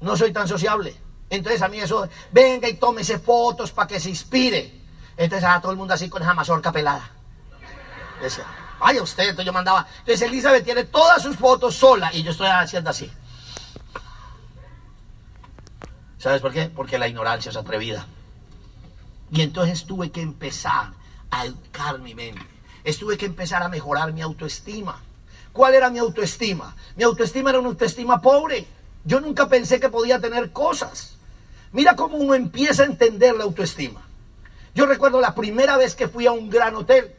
No 0.00 0.16
soy 0.16 0.32
tan 0.32 0.46
sociable. 0.46 0.96
Entonces 1.30 1.60
a 1.62 1.68
mí 1.68 1.78
eso, 1.78 2.08
venga 2.30 2.68
y 2.68 2.74
tómese 2.74 3.18
fotos 3.18 3.72
para 3.72 3.88
que 3.88 4.00
se 4.00 4.10
inspire. 4.10 4.80
Entonces 5.16 5.48
a 5.48 5.60
todo 5.60 5.72
el 5.72 5.78
mundo 5.78 5.94
así 5.94 6.08
con 6.08 6.22
esa 6.22 6.32
mazorca 6.32 6.70
pelada. 6.70 7.10
Decía, 8.22 8.46
vaya 8.78 9.02
usted, 9.02 9.24
entonces 9.24 9.46
yo 9.46 9.52
mandaba. 9.52 9.86
Entonces 9.98 10.22
Elizabeth 10.22 10.64
tiene 10.64 10.84
todas 10.84 11.22
sus 11.22 11.36
fotos 11.36 11.74
sola 11.74 12.10
y 12.14 12.22
yo 12.22 12.30
estoy 12.30 12.46
haciendo 12.46 12.90
así. 12.90 13.10
¿Sabes 16.18 16.40
por 16.40 16.52
qué? 16.52 16.66
Porque 16.66 16.98
la 16.98 17.08
ignorancia 17.08 17.50
es 17.50 17.56
atrevida. 17.56 18.06
Y 19.30 19.42
entonces 19.42 19.84
tuve 19.84 20.10
que 20.10 20.22
empezar 20.22 20.92
a 21.30 21.44
educar 21.44 21.98
mi 21.98 22.14
mente. 22.14 22.57
Estuve 22.88 23.18
que 23.18 23.26
empezar 23.26 23.62
a 23.62 23.68
mejorar 23.68 24.14
mi 24.14 24.22
autoestima. 24.22 24.98
¿Cuál 25.52 25.74
era 25.74 25.90
mi 25.90 25.98
autoestima? 25.98 26.74
Mi 26.96 27.04
autoestima 27.04 27.50
era 27.50 27.58
una 27.58 27.68
autoestima 27.68 28.22
pobre. 28.22 28.66
Yo 29.04 29.20
nunca 29.20 29.46
pensé 29.46 29.78
que 29.78 29.90
podía 29.90 30.18
tener 30.18 30.52
cosas. 30.52 31.18
Mira 31.72 31.96
cómo 31.96 32.16
uno 32.16 32.32
empieza 32.32 32.84
a 32.84 32.86
entender 32.86 33.36
la 33.36 33.44
autoestima. 33.44 34.00
Yo 34.74 34.86
recuerdo 34.86 35.20
la 35.20 35.34
primera 35.34 35.76
vez 35.76 35.94
que 35.94 36.08
fui 36.08 36.26
a 36.26 36.32
un 36.32 36.48
gran 36.48 36.76
hotel. 36.76 37.12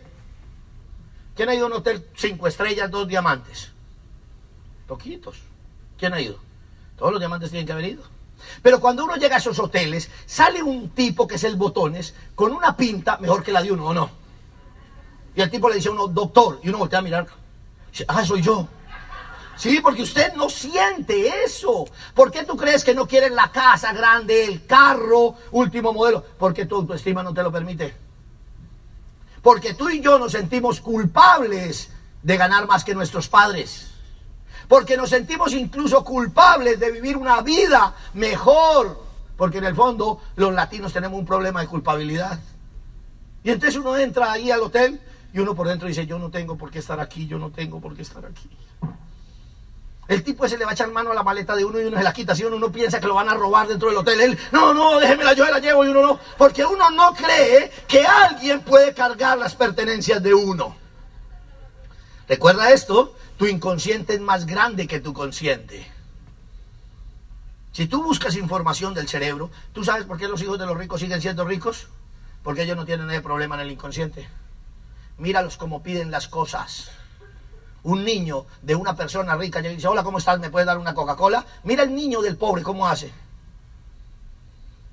¿Quién 1.35 1.49
ha 1.49 1.53
ido 1.53 1.65
a 1.65 1.67
un 1.67 1.73
hotel 1.73 2.03
cinco 2.15 2.47
estrellas, 2.47 2.89
dos 2.89 3.07
diamantes? 3.07 3.69
Poquitos. 4.87 5.37
¿Quién 5.99 6.15
ha 6.15 6.19
ido? 6.19 6.39
Todos 6.97 7.11
los 7.11 7.21
diamantes 7.21 7.51
tienen 7.51 7.67
que 7.67 7.73
haber 7.73 7.85
ido. 7.85 8.03
Pero 8.63 8.79
cuando 8.79 9.03
uno 9.03 9.17
llega 9.17 9.35
a 9.35 9.39
esos 9.39 9.59
hoteles, 9.59 10.09
sale 10.25 10.63
un 10.63 10.89
tipo 10.89 11.27
que 11.27 11.35
es 11.35 11.43
el 11.43 11.57
botones 11.57 12.15
con 12.33 12.53
una 12.53 12.75
pinta 12.75 13.19
mejor 13.19 13.43
que 13.43 13.51
la 13.51 13.61
de 13.61 13.71
uno, 13.71 13.85
¿o 13.85 13.93
no? 13.93 14.18
Y 15.39 15.41
el 15.41 15.49
tipo 15.49 15.69
le 15.69 15.75
dice 15.75 15.87
a 15.87 15.93
uno, 15.93 16.05
doctor, 16.09 16.59
y 16.61 16.67
uno 16.67 16.79
voltea 16.79 16.99
a 16.99 17.01
mirar. 17.01 17.25
Ah, 18.09 18.25
soy 18.25 18.41
yo. 18.41 18.67
Sí, 19.55 19.79
porque 19.81 20.01
usted 20.01 20.33
no 20.33 20.49
siente 20.49 21.45
eso. 21.45 21.85
¿Por 22.13 22.29
qué 22.29 22.43
tú 22.43 22.57
crees 22.57 22.83
que 22.83 22.93
no 22.93 23.07
quieres 23.07 23.31
la 23.31 23.49
casa 23.49 23.93
grande, 23.93 24.43
el 24.43 24.65
carro, 24.65 25.35
último 25.51 25.93
modelo? 25.93 26.25
Porque 26.37 26.65
tu 26.65 26.75
autoestima 26.75 27.23
no 27.23 27.33
te 27.33 27.41
lo 27.41 27.53
permite. 27.53 27.95
Porque 29.41 29.75
tú 29.75 29.87
y 29.87 30.01
yo 30.01 30.19
nos 30.19 30.33
sentimos 30.33 30.81
culpables 30.81 31.89
de 32.21 32.35
ganar 32.35 32.67
más 32.67 32.83
que 32.83 32.93
nuestros 32.93 33.29
padres 33.29 33.91
porque 34.67 34.97
nos 34.97 35.09
sentimos 35.09 35.53
incluso 35.53 36.03
culpables 36.03 36.79
de 36.79 36.91
vivir 36.91 37.15
una 37.17 37.41
vida 37.41 37.95
mejor, 38.13 39.01
porque 39.35 39.57
en 39.59 39.63
el 39.63 39.73
fondo 39.73 40.21
los 40.35 40.53
latinos 40.53 40.91
tenemos 40.91 41.17
un 41.17 41.25
problema 41.25 41.61
de 41.61 41.67
culpabilidad. 41.67 42.39
Y 43.43 43.51
entonces 43.51 43.79
uno 43.79 43.97
entra 43.97 44.33
ahí 44.33 44.51
al 44.51 44.61
hotel 44.61 45.01
y 45.33 45.39
uno 45.39 45.55
por 45.55 45.67
dentro 45.67 45.87
dice, 45.87 46.05
yo 46.05 46.17
no 46.17 46.29
tengo 46.29 46.57
por 46.57 46.71
qué 46.71 46.79
estar 46.79 46.99
aquí, 46.99 47.27
yo 47.27 47.37
no 47.37 47.51
tengo 47.51 47.79
por 47.79 47.95
qué 47.95 48.01
estar 48.01 48.25
aquí. 48.25 48.49
El 50.07 50.23
tipo 50.23 50.43
ese 50.43 50.57
le 50.57 50.65
va 50.65 50.71
a 50.71 50.73
echar 50.73 50.89
mano 50.89 51.11
a 51.11 51.13
la 51.13 51.21
maleta 51.21 51.55
de 51.55 51.63
uno 51.63 51.79
y 51.79 51.83
uno 51.83 51.97
se 51.97 52.03
la 52.03 52.11
quita. 52.11 52.35
Si 52.35 52.43
uno 52.43 52.57
no 52.57 52.71
piensa 52.71 52.99
que 52.99 53.05
lo 53.05 53.13
van 53.13 53.29
a 53.29 53.35
robar 53.35 53.67
dentro 53.67 53.89
del 53.89 53.97
hotel, 53.99 54.19
él, 54.19 54.39
no, 54.51 54.73
no, 54.73 54.99
déjemela, 54.99 55.33
yo 55.33 55.45
la 55.45 55.59
llevo 55.59 55.85
y 55.85 55.89
uno 55.89 56.01
no. 56.01 56.19
Porque 56.35 56.65
uno 56.65 56.89
no 56.89 57.13
cree 57.13 57.71
que 57.87 58.03
alguien 58.07 58.61
puede 58.61 58.95
cargar 58.95 59.37
las 59.37 59.53
pertenencias 59.53 60.23
de 60.23 60.33
uno. 60.33 60.75
Recuerda 62.27 62.71
esto, 62.71 63.15
tu 63.37 63.45
inconsciente 63.45 64.15
es 64.15 64.19
más 64.19 64.47
grande 64.47 64.87
que 64.87 64.99
tu 64.99 65.13
consciente. 65.13 65.91
Si 67.71 67.85
tú 67.85 68.01
buscas 68.01 68.35
información 68.35 68.95
del 68.95 69.07
cerebro, 69.07 69.51
¿tú 69.73 69.83
sabes 69.83 70.05
por 70.05 70.17
qué 70.17 70.27
los 70.27 70.41
hijos 70.41 70.57
de 70.57 70.65
los 70.65 70.75
ricos 70.75 71.01
siguen 71.01 71.21
siendo 71.21 71.45
ricos? 71.45 71.87
Porque 72.41 72.63
ellos 72.63 72.75
no 72.75 72.85
tienen 72.85 73.11
ese 73.11 73.21
problema 73.21 73.55
en 73.55 73.61
el 73.61 73.71
inconsciente. 73.71 74.27
Míralos 75.19 75.57
como 75.57 75.83
piden 75.83 76.11
las 76.11 76.27
cosas. 76.27 76.89
Un 77.83 78.03
niño 78.03 78.45
de 78.61 78.75
una 78.75 78.95
persona 78.95 79.35
rica 79.35 79.59
y 79.59 79.75
dice, 79.75 79.87
hola, 79.87 80.03
¿cómo 80.03 80.17
estás? 80.17 80.39
¿Me 80.39 80.49
puedes 80.49 80.65
dar 80.65 80.77
una 80.77 80.93
Coca-Cola? 80.93 81.45
Mira 81.63 81.83
el 81.83 81.93
niño 81.93 82.21
del 82.21 82.37
pobre, 82.37 82.63
¿cómo 82.63 82.87
hace? 82.87 83.13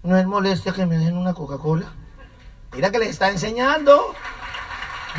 No 0.02 0.16
es 0.16 0.26
molestia 0.26 0.72
que 0.72 0.84
me 0.84 0.98
den 0.98 1.16
una 1.16 1.32
Coca-Cola. 1.32 1.86
Mira 2.72 2.90
que 2.90 2.98
les 2.98 3.10
está 3.10 3.28
enseñando. 3.28 4.14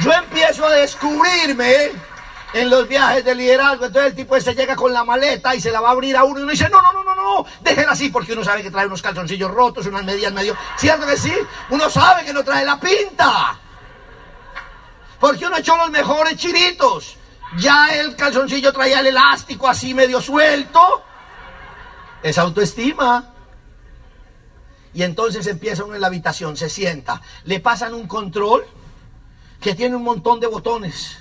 Yo 0.02 0.12
empiezo 0.12 0.66
a 0.66 0.72
descubrirme 0.72 1.92
en 2.54 2.70
los 2.70 2.88
viajes 2.88 3.24
de 3.24 3.36
liderazgo. 3.36 3.86
Entonces 3.86 4.12
el 4.12 4.16
tipo 4.16 4.40
se 4.40 4.56
llega 4.56 4.76
con 4.76 4.94
la 4.94 5.04
maleta 5.04 5.56
y 5.56 5.62
se 5.62 5.72
la 5.72 5.80
va 5.80 5.90
a 5.90 5.92
abrir 5.92 6.16
a 6.18 6.24
uno 6.24 6.40
y 6.40 6.44
uno 6.44 6.52
dice, 6.52 6.70
no, 6.70 6.82
no, 6.82 6.92
no, 6.92 7.04
no, 7.04 7.16
no, 7.16 7.46
déjela 7.62 7.94
así 7.94 8.10
porque 8.10 8.34
uno 8.34 8.44
sabe 8.44 8.62
que 8.62 8.72
trae 8.72 8.88
unos 8.88 9.02
calzoncillos 9.02 9.52
rotos, 9.52 9.86
unas 9.86 10.04
medias 10.04 10.34
medio... 10.34 10.56
¿Cierto 10.78 11.06
que 11.06 11.18
sí? 11.18 11.34
Uno 11.70 11.90
sabe 11.90 12.26
que 12.26 12.34
no 12.34 12.44
trae 12.44 12.66
la 12.66 12.80
pinta. 12.80 13.60
Porque 15.20 15.46
uno 15.46 15.58
echó 15.58 15.76
los 15.78 15.90
mejores 15.90 16.38
chiritos. 16.38 17.18
Ya 17.58 17.96
el 17.96 18.16
calzoncillo 18.16 18.74
traía 18.74 19.00
el 19.00 19.08
elástico 19.08 19.68
así 19.68 19.94
medio 19.94 20.22
suelto. 20.22 21.04
Es 22.22 22.38
autoestima. 22.38 23.34
Y 24.94 25.04
entonces 25.04 25.46
empieza 25.48 25.84
uno 25.84 25.96
en 25.96 26.02
la 26.02 26.08
habitación, 26.08 26.58
se 26.58 26.70
sienta, 26.70 27.22
le 27.44 27.60
pasan 27.60 27.94
un 27.94 28.08
control 28.08 28.66
que 29.62 29.76
tiene 29.76 29.96
un 29.96 30.04
montón 30.04 30.40
de 30.40 30.48
botones. 30.48 31.20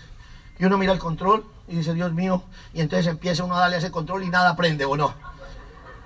Y 0.59 0.65
uno 0.65 0.79
mira 0.79 0.95
el 0.95 0.99
control 0.99 1.45
y 1.69 1.77
dice, 1.77 1.93
Dios 1.93 2.11
mío, 2.13 2.45
y 2.73 2.81
entonces 2.81 3.07
empieza 3.07 3.45
uno 3.45 3.57
a 3.57 3.61
darle 3.61 3.77
ese 3.77 3.91
control 3.91 4.25
y 4.25 4.29
nada 4.29 4.57
prende, 4.57 4.87
¿o 4.87 4.97
no? 4.97 5.15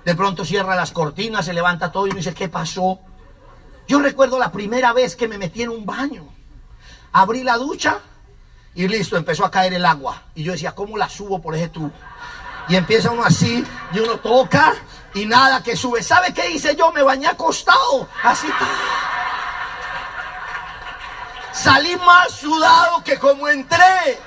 De 0.03 0.15
pronto 0.15 0.43
cierra 0.43 0.75
las 0.75 0.91
cortinas, 0.91 1.45
se 1.45 1.53
levanta 1.53 1.91
todo 1.91 2.07
y 2.07 2.09
uno 2.09 2.17
dice, 2.17 2.33
¿qué 2.33 2.49
pasó? 2.49 2.99
Yo 3.87 4.01
recuerdo 4.01 4.37
la 4.37 4.51
primera 4.51 4.91
vez 4.91 5.15
que 5.15 5.29
me 5.29 5.37
metí 5.37 5.61
en 5.61 5.69
un 5.69 5.85
baño. 5.85 6.27
Abrí 7.13 7.43
la 7.43 7.57
ducha 7.57 7.99
y 8.73 8.87
listo, 8.87 9.17
empezó 9.17 9.45
a 9.45 9.51
caer 9.51 9.73
el 9.73 9.85
agua. 9.85 10.23
Y 10.35 10.43
yo 10.43 10.53
decía, 10.53 10.73
¿cómo 10.73 10.97
la 10.97 11.09
subo 11.09 11.41
por 11.41 11.55
ese 11.55 11.69
tubo? 11.69 11.91
Y 12.67 12.75
empieza 12.75 13.11
uno 13.11 13.23
así, 13.23 13.65
y 13.91 13.99
uno 13.99 14.17
toca, 14.17 14.73
y 15.13 15.25
nada 15.25 15.61
que 15.61 15.75
sube. 15.75 16.01
¿Sabe 16.03 16.33
qué 16.33 16.51
hice 16.51 16.75
yo? 16.75 16.91
Me 16.91 17.03
bañé 17.03 17.27
acostado, 17.27 18.07
así. 18.23 18.47
Salí 21.51 21.95
más 21.97 22.31
sudado 22.31 23.03
que 23.03 23.19
como 23.19 23.47
entré. 23.47 24.19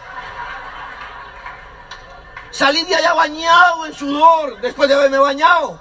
Salí 2.50 2.84
de 2.84 2.94
allá 2.94 3.14
bañado 3.14 3.86
en 3.86 3.94
sudor 3.94 4.60
después 4.60 4.88
de 4.88 4.94
haberme 4.94 5.18
bañado. 5.18 5.80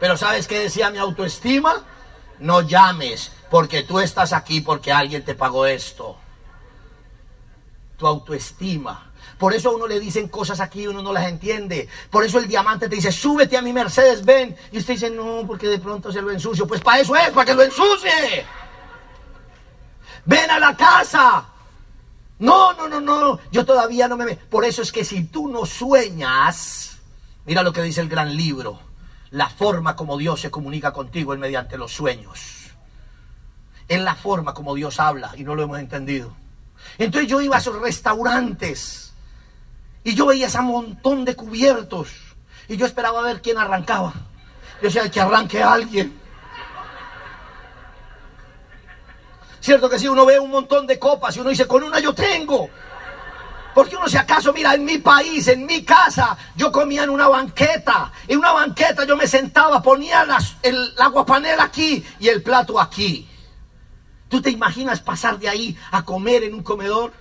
Pero 0.00 0.16
¿sabes 0.16 0.46
qué 0.46 0.58
decía 0.58 0.90
mi 0.90 0.98
autoestima? 0.98 1.82
No 2.38 2.60
llames 2.60 3.32
porque 3.50 3.82
tú 3.82 4.00
estás 4.00 4.32
aquí 4.32 4.60
porque 4.60 4.92
alguien 4.92 5.24
te 5.24 5.34
pagó 5.34 5.66
esto. 5.66 6.16
Tu 7.96 8.06
autoestima. 8.06 9.12
Por 9.38 9.52
eso 9.52 9.70
a 9.70 9.74
uno 9.74 9.86
le 9.86 10.00
dicen 10.00 10.28
cosas 10.28 10.60
aquí 10.60 10.82
y 10.82 10.86
uno 10.86 11.02
no 11.02 11.12
las 11.12 11.28
entiende. 11.28 11.88
Por 12.10 12.24
eso 12.24 12.38
el 12.38 12.48
diamante 12.48 12.88
te 12.88 12.96
dice, 12.96 13.12
súbete 13.12 13.56
a 13.56 13.62
mi 13.62 13.72
Mercedes, 13.72 14.24
ven. 14.24 14.56
Y 14.72 14.78
usted 14.78 14.94
dice, 14.94 15.10
no, 15.10 15.44
porque 15.46 15.68
de 15.68 15.78
pronto 15.78 16.10
se 16.10 16.22
lo 16.22 16.30
ensucio. 16.30 16.66
Pues 16.66 16.80
para 16.80 17.00
eso 17.00 17.14
es, 17.16 17.30
para 17.30 17.44
que 17.44 17.54
lo 17.54 17.62
ensucie. 17.62 18.46
Ven 20.24 20.50
a 20.50 20.58
la 20.58 20.76
casa. 20.76 21.46
No, 22.38 22.74
no, 22.74 22.88
no, 22.88 23.00
no, 23.00 23.40
yo 23.50 23.64
todavía 23.64 24.08
no 24.08 24.16
me... 24.16 24.36
Por 24.36 24.64
eso 24.64 24.82
es 24.82 24.92
que 24.92 25.04
si 25.04 25.24
tú 25.24 25.48
no 25.48 25.64
sueñas, 25.64 26.98
mira 27.46 27.62
lo 27.62 27.72
que 27.72 27.82
dice 27.82 28.02
el 28.02 28.10
gran 28.10 28.36
libro, 28.36 28.78
la 29.30 29.48
forma 29.48 29.96
como 29.96 30.18
Dios 30.18 30.40
se 30.40 30.50
comunica 30.50 30.92
contigo 30.92 31.32
es 31.32 31.38
mediante 31.38 31.78
los 31.78 31.92
sueños. 31.92 32.55
Es 33.88 34.00
la 34.00 34.14
forma 34.14 34.54
como 34.54 34.74
Dios 34.74 34.98
habla 34.98 35.32
y 35.36 35.44
no 35.44 35.54
lo 35.54 35.62
hemos 35.62 35.78
entendido. 35.78 36.32
Entonces 36.98 37.28
yo 37.28 37.40
iba 37.40 37.56
a 37.56 37.58
esos 37.58 37.80
restaurantes 37.80 39.12
y 40.02 40.14
yo 40.14 40.26
veía 40.26 40.46
ese 40.46 40.60
montón 40.60 41.24
de 41.24 41.36
cubiertos 41.36 42.08
y 42.68 42.76
yo 42.76 42.86
esperaba 42.86 43.22
ver 43.22 43.42
quién 43.42 43.58
arrancaba. 43.58 44.12
Yo 44.82 44.88
decía, 44.88 45.10
que 45.10 45.20
arranque 45.20 45.62
alguien. 45.62 46.20
Cierto 49.60 49.88
que 49.88 49.98
si 49.98 50.06
uno 50.06 50.26
ve 50.26 50.38
un 50.38 50.50
montón 50.50 50.86
de 50.86 50.98
copas 50.98 51.36
y 51.36 51.40
uno 51.40 51.50
dice, 51.50 51.66
con 51.66 51.82
una 51.82 51.98
yo 51.98 52.14
tengo. 52.14 52.68
Porque 53.74 53.96
uno 53.96 54.08
si 54.08 54.16
acaso, 54.16 54.52
mira, 54.52 54.74
en 54.74 54.84
mi 54.84 54.98
país, 54.98 55.48
en 55.48 55.66
mi 55.66 55.84
casa, 55.84 56.36
yo 56.54 56.72
comía 56.72 57.04
en 57.04 57.10
una 57.10 57.28
banqueta. 57.28 58.12
En 58.26 58.38
una 58.38 58.52
banqueta 58.52 59.04
yo 59.04 59.16
me 59.16 59.26
sentaba, 59.26 59.82
ponía 59.82 60.26
el 60.62 60.94
agua 60.98 61.26
panela 61.26 61.64
aquí 61.64 62.04
y 62.18 62.28
el 62.28 62.42
plato 62.42 62.80
aquí. 62.80 63.28
¿Tú 64.28 64.42
te 64.42 64.50
imaginas 64.50 65.00
pasar 65.00 65.38
de 65.38 65.48
ahí 65.48 65.76
a 65.90 66.04
comer 66.04 66.42
en 66.44 66.54
un 66.54 66.62
comedor? 66.62 67.12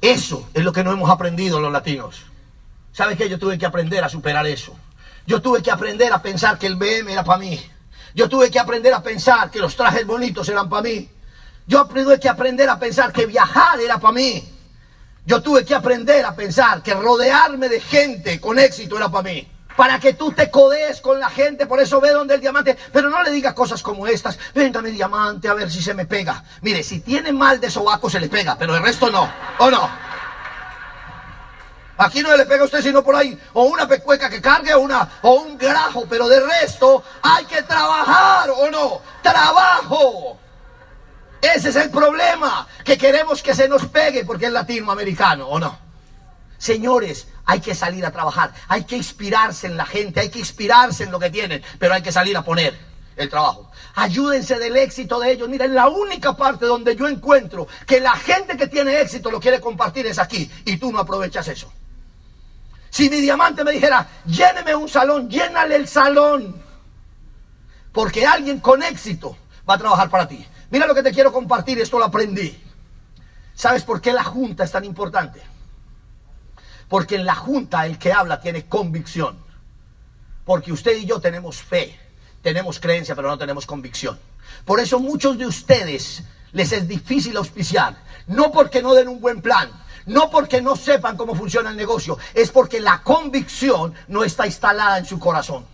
Eso 0.00 0.48
es 0.54 0.64
lo 0.64 0.72
que 0.72 0.84
no 0.84 0.92
hemos 0.92 1.10
aprendido 1.10 1.60
los 1.60 1.72
latinos. 1.72 2.22
¿Sabes 2.92 3.16
qué? 3.16 3.28
Yo 3.28 3.38
tuve 3.38 3.58
que 3.58 3.66
aprender 3.66 4.02
a 4.04 4.08
superar 4.08 4.46
eso. 4.46 4.76
Yo 5.26 5.40
tuve 5.40 5.62
que 5.62 5.70
aprender 5.70 6.12
a 6.12 6.22
pensar 6.22 6.58
que 6.58 6.66
el 6.66 6.76
BM 6.76 7.12
era 7.12 7.24
para 7.24 7.38
mí. 7.38 7.60
Yo 8.14 8.28
tuve 8.28 8.50
que 8.50 8.58
aprender 8.58 8.92
a 8.92 9.02
pensar 9.02 9.50
que 9.50 9.60
los 9.60 9.76
trajes 9.76 10.06
bonitos 10.06 10.48
eran 10.48 10.68
para 10.68 10.82
mí. 10.82 11.08
Yo 11.66 11.86
tuve 11.86 12.18
que 12.18 12.28
aprender 12.28 12.68
a 12.68 12.78
pensar 12.78 13.12
que 13.12 13.26
viajar 13.26 13.80
era 13.80 13.98
para 13.98 14.12
mí. 14.12 14.42
Yo 15.24 15.42
tuve 15.42 15.64
que 15.64 15.74
aprender 15.74 16.24
a 16.24 16.34
pensar 16.34 16.82
que 16.82 16.94
rodearme 16.94 17.68
de 17.68 17.80
gente 17.80 18.40
con 18.40 18.58
éxito 18.58 18.96
era 18.96 19.08
para 19.08 19.30
mí. 19.30 19.48
Para 19.80 19.98
que 19.98 20.12
tú 20.12 20.30
te 20.30 20.50
codees 20.50 21.00
con 21.00 21.18
la 21.18 21.30
gente. 21.30 21.64
Por 21.64 21.80
eso 21.80 22.02
ve 22.02 22.10
donde 22.10 22.34
el 22.34 22.40
diamante. 22.42 22.76
Pero 22.92 23.08
no 23.08 23.22
le 23.22 23.30
digas 23.30 23.54
cosas 23.54 23.82
como 23.82 24.06
estas. 24.06 24.38
Véngame 24.54 24.90
diamante 24.90 25.48
a 25.48 25.54
ver 25.54 25.70
si 25.70 25.80
se 25.80 25.94
me 25.94 26.04
pega. 26.04 26.44
Mire, 26.60 26.82
si 26.82 27.00
tiene 27.00 27.32
mal 27.32 27.58
de 27.58 27.70
sobaco 27.70 28.10
se 28.10 28.20
le 28.20 28.28
pega, 28.28 28.58
pero 28.58 28.76
el 28.76 28.82
resto 28.82 29.10
no. 29.10 29.32
¿O 29.58 29.70
no? 29.70 29.88
Aquí 31.96 32.20
no 32.20 32.36
le 32.36 32.44
pega 32.44 32.60
a 32.60 32.64
usted 32.66 32.82
sino 32.82 33.02
por 33.02 33.16
ahí. 33.16 33.40
O 33.54 33.62
una 33.64 33.88
pecueca 33.88 34.28
que 34.28 34.42
cargue 34.42 34.74
o, 34.74 34.80
una, 34.80 35.12
o 35.22 35.36
un 35.36 35.56
grajo. 35.56 36.04
Pero 36.10 36.28
de 36.28 36.40
resto 36.40 37.02
hay 37.22 37.46
que 37.46 37.62
trabajar 37.62 38.50
o 38.50 38.70
no. 38.70 39.00
Trabajo. 39.22 40.38
Ese 41.40 41.70
es 41.70 41.76
el 41.76 41.88
problema. 41.88 42.68
Que 42.84 42.98
queremos 42.98 43.42
que 43.42 43.54
se 43.54 43.66
nos 43.66 43.86
pegue 43.86 44.26
porque 44.26 44.44
es 44.44 44.52
latinoamericano 44.52 45.48
o 45.48 45.58
no. 45.58 45.78
Señores, 46.58 47.28
hay 47.50 47.60
que 47.60 47.74
salir 47.74 48.06
a 48.06 48.12
trabajar, 48.12 48.52
hay 48.68 48.84
que 48.84 48.96
inspirarse 48.96 49.66
en 49.66 49.76
la 49.76 49.84
gente, 49.84 50.20
hay 50.20 50.28
que 50.28 50.38
inspirarse 50.38 51.02
en 51.02 51.10
lo 51.10 51.18
que 51.18 51.30
tienen, 51.30 51.60
pero 51.80 51.94
hay 51.94 52.00
que 52.00 52.12
salir 52.12 52.36
a 52.36 52.44
poner 52.44 52.78
el 53.16 53.28
trabajo. 53.28 53.72
Ayúdense 53.96 54.56
del 54.56 54.76
éxito 54.76 55.18
de 55.18 55.32
ellos. 55.32 55.48
Miren, 55.48 55.74
la 55.74 55.88
única 55.88 56.36
parte 56.36 56.64
donde 56.64 56.94
yo 56.94 57.08
encuentro 57.08 57.66
que 57.88 57.98
la 57.98 58.12
gente 58.12 58.56
que 58.56 58.68
tiene 58.68 59.00
éxito 59.00 59.32
lo 59.32 59.40
quiere 59.40 59.60
compartir 59.60 60.06
es 60.06 60.20
aquí 60.20 60.48
y 60.64 60.76
tú 60.76 60.92
no 60.92 61.00
aprovechas 61.00 61.48
eso. 61.48 61.72
Si 62.88 63.10
mi 63.10 63.20
diamante 63.20 63.64
me 63.64 63.72
dijera, 63.72 64.06
lléneme 64.26 64.76
un 64.76 64.88
salón, 64.88 65.28
llénale 65.28 65.74
el 65.74 65.88
salón. 65.88 66.54
Porque 67.90 68.24
alguien 68.24 68.60
con 68.60 68.80
éxito 68.84 69.36
va 69.68 69.74
a 69.74 69.78
trabajar 69.78 70.08
para 70.08 70.28
ti. 70.28 70.46
Mira 70.70 70.86
lo 70.86 70.94
que 70.94 71.02
te 71.02 71.12
quiero 71.12 71.32
compartir, 71.32 71.80
esto 71.80 71.98
lo 71.98 72.04
aprendí. 72.04 72.56
¿Sabes 73.54 73.82
por 73.82 74.00
qué 74.00 74.12
la 74.12 74.22
junta 74.22 74.62
es 74.62 74.70
tan 74.70 74.84
importante? 74.84 75.49
Porque 76.90 77.14
en 77.14 77.24
la 77.24 77.36
junta 77.36 77.86
el 77.86 77.98
que 77.98 78.12
habla 78.12 78.40
tiene 78.40 78.66
convicción. 78.66 79.38
Porque 80.44 80.72
usted 80.72 80.96
y 80.96 81.06
yo 81.06 81.20
tenemos 81.20 81.62
fe, 81.62 81.96
tenemos 82.42 82.80
creencia, 82.80 83.14
pero 83.14 83.28
no 83.28 83.38
tenemos 83.38 83.64
convicción. 83.64 84.18
Por 84.64 84.80
eso 84.80 84.98
muchos 84.98 85.38
de 85.38 85.46
ustedes 85.46 86.24
les 86.50 86.72
es 86.72 86.88
difícil 86.88 87.36
auspiciar. 87.36 87.96
No 88.26 88.50
porque 88.50 88.82
no 88.82 88.92
den 88.92 89.06
un 89.06 89.20
buen 89.20 89.40
plan, 89.40 89.70
no 90.06 90.30
porque 90.30 90.60
no 90.60 90.74
sepan 90.74 91.16
cómo 91.16 91.36
funciona 91.36 91.70
el 91.70 91.76
negocio, 91.76 92.18
es 92.34 92.50
porque 92.50 92.80
la 92.80 93.02
convicción 93.02 93.94
no 94.08 94.24
está 94.24 94.44
instalada 94.46 94.98
en 94.98 95.06
su 95.06 95.20
corazón. 95.20 95.64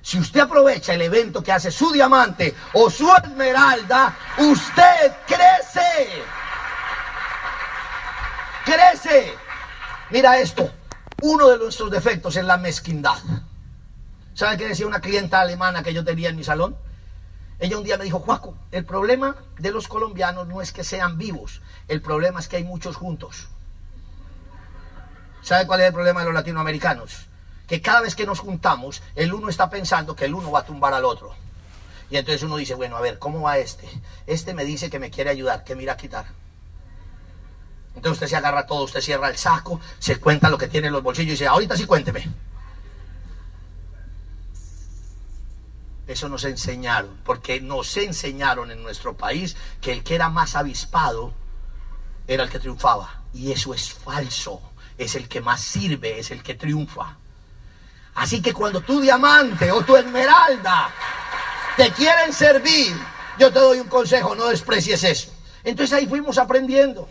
Si 0.00 0.16
usted 0.16 0.40
aprovecha 0.40 0.94
el 0.94 1.02
evento 1.02 1.42
que 1.42 1.50
hace 1.50 1.72
su 1.72 1.90
diamante 1.90 2.54
o 2.74 2.88
su 2.88 3.12
esmeralda, 3.16 4.16
usted 4.38 5.12
crece. 5.26 6.22
Crece. 8.64 9.49
Mira 10.10 10.40
esto, 10.40 10.68
uno 11.22 11.48
de 11.48 11.58
nuestros 11.58 11.88
defectos 11.88 12.34
es 12.34 12.44
la 12.44 12.56
mezquindad. 12.56 13.18
¿Sabe 14.34 14.56
qué 14.56 14.66
decía 14.66 14.88
una 14.88 15.00
clienta 15.00 15.40
alemana 15.40 15.84
que 15.84 15.94
yo 15.94 16.04
tenía 16.04 16.30
en 16.30 16.36
mi 16.36 16.42
salón? 16.42 16.76
Ella 17.60 17.78
un 17.78 17.84
día 17.84 17.96
me 17.96 18.04
dijo, 18.04 18.18
Juaco, 18.18 18.56
el 18.72 18.84
problema 18.84 19.36
de 19.58 19.70
los 19.70 19.86
colombianos 19.86 20.48
no 20.48 20.62
es 20.62 20.72
que 20.72 20.82
sean 20.82 21.16
vivos, 21.16 21.62
el 21.86 22.02
problema 22.02 22.40
es 22.40 22.48
que 22.48 22.56
hay 22.56 22.64
muchos 22.64 22.96
juntos. 22.96 23.48
¿Sabe 25.42 25.68
cuál 25.68 25.80
es 25.80 25.86
el 25.86 25.92
problema 25.92 26.20
de 26.20 26.26
los 26.26 26.34
latinoamericanos? 26.34 27.26
Que 27.68 27.80
cada 27.80 28.00
vez 28.00 28.16
que 28.16 28.26
nos 28.26 28.40
juntamos, 28.40 29.02
el 29.14 29.32
uno 29.32 29.48
está 29.48 29.70
pensando 29.70 30.16
que 30.16 30.24
el 30.24 30.34
uno 30.34 30.50
va 30.50 30.60
a 30.60 30.66
tumbar 30.66 30.92
al 30.92 31.04
otro. 31.04 31.36
Y 32.10 32.16
entonces 32.16 32.42
uno 32.42 32.56
dice, 32.56 32.74
bueno, 32.74 32.96
a 32.96 33.00
ver, 33.00 33.20
¿cómo 33.20 33.42
va 33.42 33.58
este? 33.58 33.88
Este 34.26 34.54
me 34.54 34.64
dice 34.64 34.90
que 34.90 34.98
me 34.98 35.10
quiere 35.10 35.30
ayudar, 35.30 35.62
que 35.62 35.76
mira 35.76 35.92
a 35.92 35.96
quitar. 35.96 36.26
Entonces 37.94 38.12
usted 38.12 38.28
se 38.28 38.36
agarra 38.36 38.66
todo, 38.66 38.84
usted 38.84 39.00
cierra 39.00 39.28
el 39.28 39.36
saco, 39.36 39.80
se 39.98 40.20
cuenta 40.20 40.48
lo 40.48 40.58
que 40.58 40.68
tiene 40.68 40.86
en 40.86 40.92
los 40.92 41.02
bolsillos 41.02 41.28
y 41.28 41.32
dice, 41.32 41.46
ahorita 41.46 41.76
sí 41.76 41.84
cuénteme. 41.86 42.28
Eso 46.06 46.28
nos 46.28 46.44
enseñaron, 46.44 47.18
porque 47.24 47.60
nos 47.60 47.96
enseñaron 47.96 48.70
en 48.70 48.82
nuestro 48.82 49.16
país 49.16 49.56
que 49.80 49.92
el 49.92 50.02
que 50.02 50.16
era 50.16 50.28
más 50.28 50.56
avispado 50.56 51.32
era 52.26 52.44
el 52.44 52.50
que 52.50 52.58
triunfaba. 52.58 53.22
Y 53.32 53.52
eso 53.52 53.74
es 53.74 53.92
falso. 53.92 54.60
Es 54.98 55.14
el 55.14 55.28
que 55.28 55.40
más 55.40 55.60
sirve, 55.60 56.18
es 56.18 56.30
el 56.30 56.42
que 56.42 56.54
triunfa. 56.54 57.16
Así 58.14 58.42
que 58.42 58.52
cuando 58.52 58.80
tu 58.80 59.00
diamante 59.00 59.70
o 59.70 59.82
tu 59.82 59.96
esmeralda 59.96 60.90
te 61.76 61.90
quieren 61.92 62.32
servir, 62.32 62.96
yo 63.38 63.52
te 63.52 63.60
doy 63.60 63.78
un 63.78 63.88
consejo, 63.88 64.34
no 64.34 64.46
desprecies 64.46 65.04
eso. 65.04 65.32
Entonces 65.62 65.96
ahí 65.96 66.06
fuimos 66.06 66.38
aprendiendo. 66.38 67.08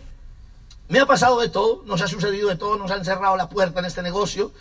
Me 0.90 1.00
ha 1.00 1.06
pasado 1.06 1.40
de 1.40 1.50
todo, 1.50 1.84
nos 1.86 2.02
ha 2.02 2.08
sucedido 2.08 2.50
de 2.50 2.56
todo, 2.56 2.76
nos 2.76 2.90
han 2.90 3.06
cerrado 3.06 3.38
la 3.38 3.48
puerta 3.48 3.80
en 3.80 3.86
este 3.86 4.02
negocio, 4.02 4.52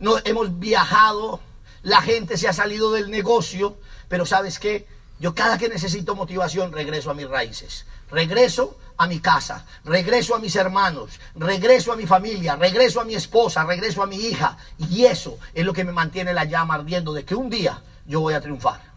no, 0.00 0.16
hemos 0.24 0.58
viajado, 0.58 1.38
la 1.84 2.02
gente 2.02 2.36
se 2.36 2.48
ha 2.48 2.52
salido 2.52 2.90
del 2.90 3.08
negocio, 3.08 3.76
pero 4.08 4.26
¿sabes 4.26 4.58
qué? 4.58 4.88
Yo 5.20 5.32
cada 5.36 5.58
que 5.58 5.68
necesito 5.68 6.16
motivación 6.16 6.72
regreso 6.72 7.12
a 7.12 7.14
mis 7.14 7.28
raíces, 7.28 7.86
regreso 8.10 8.76
a 8.96 9.06
mi 9.06 9.20
casa, 9.20 9.64
regreso 9.84 10.34
a 10.34 10.40
mis 10.40 10.56
hermanos, 10.56 11.20
regreso 11.36 11.92
a 11.92 11.96
mi 11.96 12.04
familia, 12.04 12.56
regreso 12.56 13.00
a 13.00 13.04
mi 13.04 13.14
esposa, 13.14 13.64
regreso 13.64 14.02
a 14.02 14.06
mi 14.06 14.16
hija. 14.16 14.58
Y 14.78 15.04
eso 15.04 15.38
es 15.54 15.64
lo 15.64 15.72
que 15.72 15.84
me 15.84 15.92
mantiene 15.92 16.34
la 16.34 16.44
llama 16.44 16.74
ardiendo 16.74 17.12
de 17.12 17.24
que 17.24 17.36
un 17.36 17.48
día 17.48 17.80
yo 18.06 18.20
voy 18.20 18.34
a 18.34 18.40
triunfar. 18.40 18.95